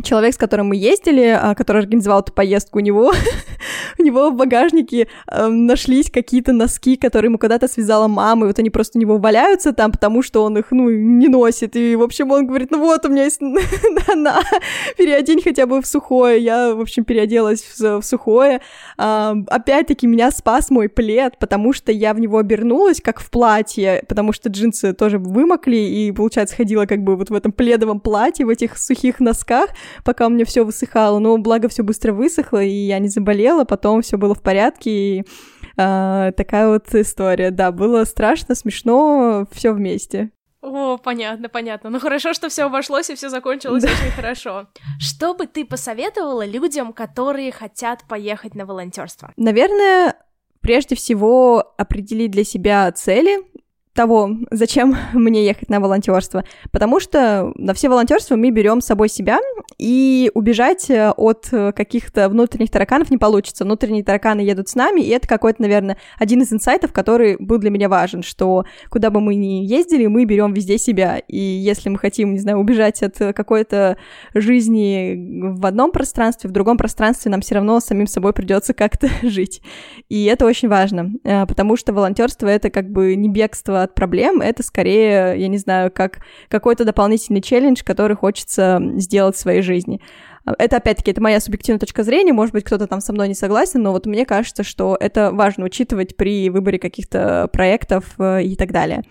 человек, 0.04 0.34
с 0.34 0.38
которым 0.38 0.68
мы 0.68 0.76
ездили, 0.76 1.38
а, 1.40 1.56
который 1.56 1.82
организовал 1.82 2.22
эту 2.22 2.34
поездку, 2.34 2.80
у 2.80 2.82
него, 2.82 3.14
у 4.00 4.04
него 4.04 4.30
в 4.30 4.36
багажнике 4.36 5.08
э, 5.28 5.48
нашлись 5.48 6.10
какие-то 6.12 6.54
носки, 6.54 6.96
которые 6.96 7.30
ему 7.30 7.38
когда-то 7.38 7.68
связала 7.68 8.08
мама, 8.08 8.46
и 8.46 8.48
вот 8.48 8.60
они 8.60 8.70
просто 8.70 8.98
у 8.98 9.02
него 9.02 9.18
валяются 9.18 9.74
там, 9.74 9.92
потому 9.92 10.22
что 10.22 10.44
он 10.44 10.58
их, 10.58 10.68
ну, 10.72 10.90
не 10.90 11.28
носит, 11.28 11.76
и, 11.76 11.96
в 11.96 12.04
общем, 12.04 12.32
он 12.32 12.48
говорит, 12.48 12.72
ну 12.72 12.80
вот, 12.80 13.06
у 13.06 13.10
меня 13.10 13.24
есть, 13.26 13.42
на, 14.16 14.42
переодень 14.98 15.42
хотя 15.42 15.66
бы 15.66 15.82
в 15.82 15.88
сухое, 15.88 16.42
я, 16.42 16.74
в 16.74 16.82
общем, 16.82 17.04
переоделась 17.04 17.64
в, 17.64 18.02
в 18.02 18.04
сухое, 18.04 18.62
э, 18.98 19.34
опять-таки 19.48 20.08
меня 20.08 20.32
спас 20.32 20.70
мой 20.70 20.90
плед, 20.90 21.38
потому 21.40 21.74
что 21.74 21.92
я 21.92 22.14
в 22.14 22.20
него 22.20 22.38
обернулась, 22.38 23.02
как 23.02 23.20
в 23.20 23.30
платье, 23.30 24.04
потому 24.08 24.34
что 24.34 24.50
джинсы 24.50 24.94
тоже 24.94 25.18
вымокли, 25.18 25.78
и, 25.78 26.12
получается, 26.12 26.56
ходила 26.56 26.86
как 26.86 27.04
бы 27.04 27.16
вот 27.16 27.30
в 27.30 27.34
этом 27.34 27.52
пледовом 27.52 28.00
платье, 28.00 28.46
в 28.46 28.50
этих 28.50 28.78
сухих 28.78 29.20
носках, 29.20 29.70
пока 30.04 30.28
у 30.28 30.30
меня 30.30 30.46
все 30.46 30.64
высыхало. 30.64 31.20
Но 31.20 31.38
благо 31.38 31.70
все 31.70 31.84
быстро 31.84 32.14
высохло, 32.14 32.64
и 32.64 32.70
я 32.70 33.00
не 33.00 33.10
заболела, 33.10 33.64
потом 33.66 34.02
все 34.02 34.18
было 34.18 34.36
в 34.36 34.42
порядке, 34.42 34.90
и 34.90 35.24
э, 35.78 36.32
такая 36.36 36.68
вот 36.70 36.94
история. 36.94 37.52
Да, 37.52 37.72
было 37.72 38.04
страшно, 38.06 38.56
смешно, 38.56 39.48
все 39.52 39.72
вместе. 39.72 40.32
О, 40.62 40.98
понятно, 40.98 41.50
понятно. 41.50 41.90
Ну 41.90 42.00
хорошо, 42.00 42.34
что 42.34 42.50
все 42.50 42.64
обошлось 42.64 43.10
и 43.10 43.16
все 43.16 43.30
закончилось 43.30 43.84
да. 43.84 43.90
очень 43.90 44.12
хорошо. 44.12 44.68
Что 45.00 45.34
бы 45.34 45.46
ты 45.46 45.66
посоветовала 45.66 46.46
людям, 46.46 46.94
которые 46.94 47.52
хотят 47.52 48.04
поехать 48.08 48.56
на 48.56 48.66
волонтерство? 48.66 49.32
Наверное, 49.38 50.16
прежде 50.62 50.96
всего 50.96 51.74
определить 51.78 52.32
для 52.32 52.44
себя 52.44 52.92
цели, 52.92 53.38
того, 53.98 54.30
зачем 54.52 54.96
мне 55.14 55.46
ехать 55.46 55.70
на 55.70 55.82
волонтерство. 55.82 56.46
Потому 56.72 57.02
что 57.02 57.52
на 57.56 57.74
все 57.74 57.90
волонтерства 57.90 58.36
мы 58.36 58.52
берем 58.52 58.80
с 58.80 58.86
собой 58.86 59.10
себя, 59.10 59.40
и 59.78 60.32
убежать 60.34 60.90
э, 60.90 61.12
от 61.12 61.50
каких-то 61.76 62.30
внутренних 62.30 62.72
тараканов 62.72 63.12
не 63.12 63.18
получится. 63.18 63.66
Внутренние 63.66 64.04
тараканы 64.04 64.42
едут 64.42 64.70
с 64.70 64.76
нами, 64.76 65.02
и 65.02 65.10
это 65.10 65.28
какой-то, 65.28 65.62
наверное, 65.62 65.98
один 66.18 66.42
из 66.42 66.54
инсайтов, 66.54 66.94
который 66.94 67.36
был 67.40 67.58
для 67.58 67.70
меня 67.70 67.90
важен, 67.90 68.24
что 68.24 68.66
куда 68.90 69.10
бы 69.10 69.20
мы 69.20 69.36
ни 69.36 69.66
ездили, 69.66 70.06
мы 70.06 70.26
берем 70.26 70.54
везде 70.54 70.78
себя. 70.78 71.18
И 71.28 71.38
если 71.38 71.90
мы 71.90 71.98
хотим, 71.98 72.34
не 72.34 72.40
знаю, 72.40 72.60
убежать 72.60 73.02
от 73.04 73.18
какой-то 73.36 73.98
жизни 74.34 75.52
в 75.58 75.66
одном 75.66 75.92
пространстве, 75.92 76.50
в 76.50 76.54
другом 76.54 76.78
пространстве, 76.78 77.32
нам 77.32 77.42
все 77.42 77.56
равно 77.56 77.80
самим 77.80 78.08
собой 78.08 78.34
придется 78.34 78.74
как-то 78.74 79.10
жить. 79.24 79.62
И 80.10 80.26
это 80.26 80.46
очень 80.46 80.70
важно, 80.70 81.12
э, 81.24 81.46
потому 81.48 81.78
что 81.78 81.94
волонтерство 81.94 82.48
это 82.48 82.70
как 82.70 82.90
бы 82.92 83.16
не 83.16 83.30
бегство 83.30 83.87
от 83.88 83.96
проблем, 83.96 84.42
это 84.42 84.64
скорее, 84.64 85.36
я 85.38 85.48
не 85.48 85.58
знаю, 85.58 85.92
как 85.92 86.20
какой-то 86.50 86.86
дополнительный 86.86 87.42
челлендж, 87.42 87.82
который 87.84 88.16
хочется 88.16 88.82
сделать 88.96 89.36
в 89.36 89.40
своей 89.40 89.62
жизни. 89.62 90.00
Это, 90.58 90.78
опять-таки, 90.78 91.12
это 91.12 91.22
моя 91.22 91.42
субъективная 91.42 91.80
точка 91.80 92.04
зрения, 92.04 92.32
может 92.32 92.54
быть, 92.54 92.64
кто-то 92.64 92.88
там 92.88 93.02
со 93.02 93.12
мной 93.12 93.28
не 93.28 93.34
согласен, 93.34 93.82
но 93.82 93.92
вот 93.92 94.06
мне 94.06 94.26
кажется, 94.26 94.64
что 94.64 94.96
это 94.98 95.32
важно 95.32 95.66
учитывать 95.66 96.16
при 96.16 96.50
выборе 96.50 96.80
каких-то 96.80 97.50
проектов 97.52 98.06
э, 98.18 98.44
и 98.44 98.56
так 98.56 98.72
далее. 98.72 99.04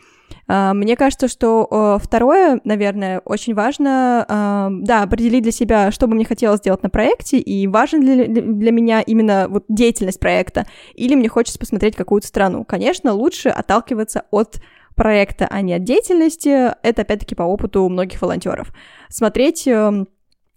А, 0.48 0.74
мне 0.74 0.96
кажется, 0.96 1.28
что 1.28 1.98
второе, 2.02 2.60
наверное, 2.64 3.20
очень 3.20 3.54
важно, 3.54 4.24
а, 4.28 4.68
да, 4.70 5.02
определить 5.02 5.42
для 5.42 5.52
себя, 5.52 5.90
что 5.90 6.06
бы 6.06 6.14
мне 6.14 6.24
хотелось 6.24 6.60
сделать 6.60 6.82
на 6.82 6.90
проекте, 6.90 7.38
и 7.38 7.66
важен 7.66 8.02
ли 8.02 8.26
для 8.26 8.70
меня 8.70 9.00
именно 9.00 9.46
вот 9.48 9.64
деятельность 9.68 10.20
проекта, 10.20 10.66
или 10.94 11.14
мне 11.14 11.28
хочется 11.28 11.58
посмотреть 11.58 11.96
какую-то 11.96 12.26
страну. 12.26 12.64
Конечно, 12.64 13.12
лучше 13.12 13.48
отталкиваться 13.48 14.24
от 14.30 14.60
проекта, 14.94 15.46
а 15.50 15.60
не 15.60 15.74
от 15.74 15.84
деятельности. 15.84 16.48
Это, 16.82 17.02
опять-таки, 17.02 17.34
по 17.34 17.42
опыту 17.42 17.88
многих 17.88 18.20
волонтеров. 18.22 18.72
Смотреть 19.08 19.68
эм, 19.68 20.08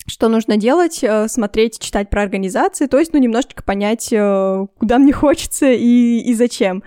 что 0.08 0.28
нужно 0.28 0.58
делать, 0.58 1.04
э, 1.04 1.28
смотреть, 1.28 1.80
читать 1.80 2.10
про 2.10 2.24
организации, 2.24 2.88
то 2.88 2.98
есть, 2.98 3.14
ну, 3.14 3.20
немножечко 3.20 3.64
понять, 3.64 4.12
э, 4.12 4.66
куда 4.80 4.98
мне 4.98 5.14
хочется 5.14 5.72
и, 5.72 6.20
и 6.20 6.34
зачем. 6.34 6.84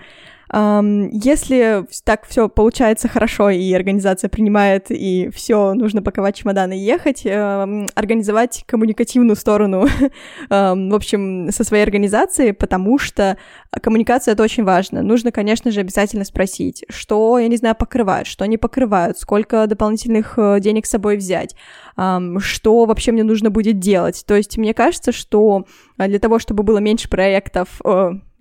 Если 0.51 1.85
так 2.03 2.27
все 2.27 2.49
получается 2.49 3.07
хорошо, 3.07 3.49
и 3.49 3.73
организация 3.73 4.29
принимает, 4.29 4.87
и 4.89 5.29
все, 5.33 5.73
нужно 5.73 6.01
паковать 6.01 6.35
чемоданы 6.35 6.77
и 6.77 6.83
ехать, 6.83 7.25
организовать 7.25 8.63
коммуникативную 8.67 9.35
сторону, 9.35 9.87
в 10.49 10.95
общем, 10.95 11.49
со 11.51 11.63
своей 11.63 11.83
организацией, 11.83 12.51
потому 12.51 12.99
что 12.99 13.37
коммуникация— 13.81 14.31
это 14.33 14.43
очень 14.43 14.63
важно. 14.63 15.01
Нужно, 15.01 15.31
конечно 15.31 15.71
же, 15.71 15.79
обязательно 15.79 16.25
спросить, 16.25 16.85
что, 16.89 17.39
я 17.39 17.47
не 17.47 17.57
знаю, 17.57 17.75
покрывают, 17.75 18.27
что 18.27 18.45
не 18.45 18.57
покрывают, 18.57 19.17
сколько 19.17 19.65
дополнительных 19.67 20.37
э, 20.37 20.59
денег 20.59 20.85
с 20.85 20.89
собой 20.89 21.17
взять, 21.17 21.55
что 21.95 22.85
вообще 22.85 23.11
мне 23.11 23.23
нужно 23.23 23.49
будет 23.49 23.79
делать. 23.79 24.23
То 24.25 24.35
есть 24.35 24.57
мне 24.57 24.73
кажется, 24.73 25.11
что 25.11 25.65
для 25.97 26.19
того, 26.19 26.39
чтобы 26.39 26.63
было 26.63 26.79
меньше 26.79 27.09
проектов, 27.09 27.81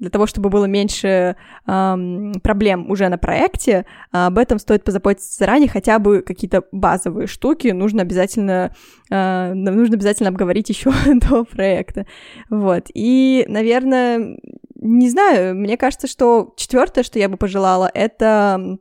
для 0.02 0.10
того, 0.10 0.26
чтобы 0.26 0.50
было 0.50 0.64
меньше 0.64 1.36
эм, 1.64 2.32
проблем 2.42 2.90
уже 2.90 3.08
на 3.08 3.18
проекте, 3.18 3.86
об 4.10 4.36
этом 4.36 4.58
стоит 4.58 4.82
позаботиться 4.82 5.32
заранее, 5.38 5.68
хотя 5.68 6.00
бы 6.00 6.22
какие-то 6.22 6.64
базовые 6.72 7.28
штуки 7.28 7.68
нужно 7.68 8.02
обязательно, 8.02 8.74
э, 9.10 9.52
нужно 9.54 9.94
обязательно 9.94 10.30
обговорить 10.30 10.68
еще 10.70 10.92
до 11.06 11.44
проекта. 11.44 12.06
Вот. 12.50 12.86
И, 12.92 13.44
наверное, 13.46 14.36
не 14.74 15.08
знаю, 15.08 15.54
мне 15.54 15.76
кажется, 15.76 16.08
что 16.08 16.52
четвертое, 16.56 17.04
что 17.04 17.20
я 17.20 17.28
бы 17.28 17.36
пожелала, 17.36 17.88
это 17.94 18.78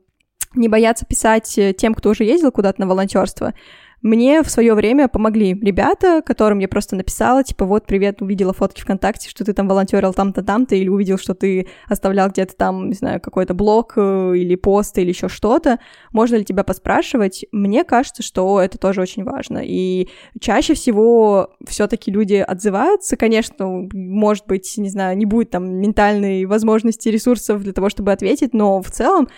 не 0.56 0.66
бояться 0.66 1.06
писать 1.06 1.56
тем, 1.78 1.94
кто 1.94 2.10
уже 2.10 2.24
ездил 2.24 2.50
куда-то 2.50 2.80
на 2.80 2.88
волонтерство, 2.88 3.54
мне 4.02 4.42
в 4.42 4.50
свое 4.50 4.74
время 4.74 5.06
помогли 5.06 5.54
ребята, 5.54 6.22
которым 6.26 6.58
я 6.58 6.66
просто 6.66 6.96
написала, 6.96 7.44
типа, 7.44 7.64
вот, 7.64 7.86
привет, 7.86 8.20
увидела 8.20 8.52
фотки 8.52 8.80
ВКонтакте, 8.80 9.30
что 9.30 9.44
ты 9.44 9.52
там 9.52 9.68
волонтерил 9.68 10.12
там-то, 10.12 10.42
там-то, 10.42 10.74
или 10.74 10.88
увидел, 10.88 11.18
что 11.18 11.34
ты 11.34 11.68
оставлял 11.88 12.28
где-то 12.28 12.56
там, 12.56 12.88
не 12.88 12.94
знаю, 12.94 13.20
какой-то 13.20 13.54
блог 13.54 13.92
э, 13.96 14.34
или 14.36 14.56
пост 14.56 14.98
или 14.98 15.08
еще 15.08 15.28
что-то. 15.28 15.78
Можно 16.12 16.36
ли 16.36 16.44
тебя 16.44 16.64
поспрашивать? 16.64 17.46
Мне 17.52 17.84
кажется, 17.84 18.24
что 18.24 18.60
это 18.60 18.76
тоже 18.76 19.00
очень 19.00 19.22
важно. 19.22 19.60
И 19.62 20.08
чаще 20.40 20.74
всего 20.74 21.50
все-таки 21.64 22.10
люди 22.10 22.34
отзываются. 22.34 23.16
Конечно, 23.16 23.88
может 23.92 24.46
быть, 24.46 24.74
не 24.78 24.88
знаю, 24.88 25.16
не 25.16 25.26
будет 25.26 25.50
там 25.50 25.76
ментальной 25.80 26.44
возможности 26.46 27.08
ресурсов 27.08 27.62
для 27.62 27.72
того, 27.72 27.88
чтобы 27.88 28.10
ответить, 28.10 28.52
но 28.52 28.82
в 28.82 28.90
целом 28.90 29.28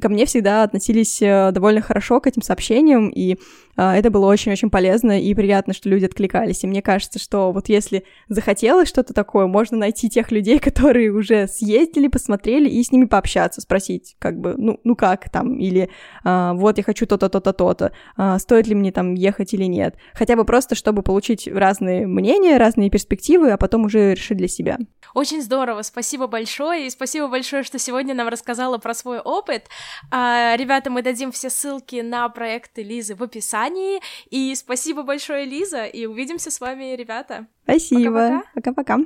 ко 0.00 0.08
мне 0.08 0.24
всегда 0.24 0.62
относились 0.62 1.20
э, 1.20 1.50
довольно 1.52 1.82
хорошо 1.82 2.20
к 2.20 2.26
этим 2.26 2.40
сообщениям, 2.40 3.10
и 3.10 3.36
а, 3.76 3.94
это 4.06 4.12
было 4.12 4.26
очень-очень 4.26 4.70
полезно 4.70 5.20
и 5.20 5.34
приятно, 5.34 5.74
что 5.74 5.88
люди 5.88 6.04
откликались. 6.04 6.62
И 6.62 6.66
мне 6.68 6.80
кажется, 6.80 7.18
что 7.18 7.50
вот 7.50 7.68
если 7.68 8.04
захотелось 8.28 8.88
что-то 8.88 9.12
такое, 9.12 9.46
можно 9.46 9.76
найти 9.76 10.08
тех 10.08 10.30
людей, 10.30 10.58
которые 10.60 11.10
уже 11.10 11.48
съездили, 11.48 12.06
посмотрели, 12.06 12.68
и 12.68 12.82
с 12.82 12.92
ними 12.92 13.06
пообщаться, 13.06 13.60
спросить, 13.60 14.14
как 14.20 14.38
бы, 14.38 14.54
ну, 14.56 14.78
ну 14.84 14.94
как 14.94 15.28
там, 15.30 15.58
или 15.58 15.90
а, 16.22 16.54
вот 16.54 16.78
я 16.78 16.84
хочу 16.84 17.04
то-то, 17.06 17.28
то-то, 17.28 17.52
то-то, 17.52 17.92
а, 18.16 18.38
стоит 18.38 18.68
ли 18.68 18.76
мне 18.76 18.92
там 18.92 19.14
ехать 19.14 19.52
или 19.54 19.64
нет. 19.64 19.96
Хотя 20.14 20.36
бы 20.36 20.44
просто, 20.44 20.76
чтобы 20.76 21.02
получить 21.02 21.48
разные 21.48 22.06
мнения, 22.06 22.58
разные 22.58 22.90
перспективы, 22.90 23.50
а 23.50 23.56
потом 23.56 23.86
уже 23.86 24.14
решить 24.14 24.38
для 24.38 24.48
себя. 24.48 24.78
Очень 25.14 25.42
здорово, 25.42 25.82
спасибо 25.82 26.28
большое, 26.28 26.86
и 26.86 26.90
спасибо 26.90 27.26
большое, 27.26 27.64
что 27.64 27.80
сегодня 27.80 28.14
нам 28.14 28.28
рассказала 28.28 28.78
про 28.78 28.94
свой 28.94 29.18
опыт. 29.18 29.64
А, 30.12 30.54
ребята, 30.56 30.90
мы 30.90 31.02
дадим 31.02 31.32
все 31.32 31.50
ссылки 31.50 32.02
на 32.02 32.28
проекты 32.28 32.84
Лизы 32.84 33.16
в 33.16 33.22
описании, 33.22 33.95
компании. 33.96 34.00
И 34.30 34.54
спасибо 34.54 35.02
большое, 35.02 35.44
Лиза, 35.44 35.84
и 35.84 36.06
увидимся 36.06 36.50
с 36.50 36.60
вами, 36.60 36.94
ребята. 36.96 37.46
Спасибо. 37.64 38.42
Пока-пока. 38.54 38.98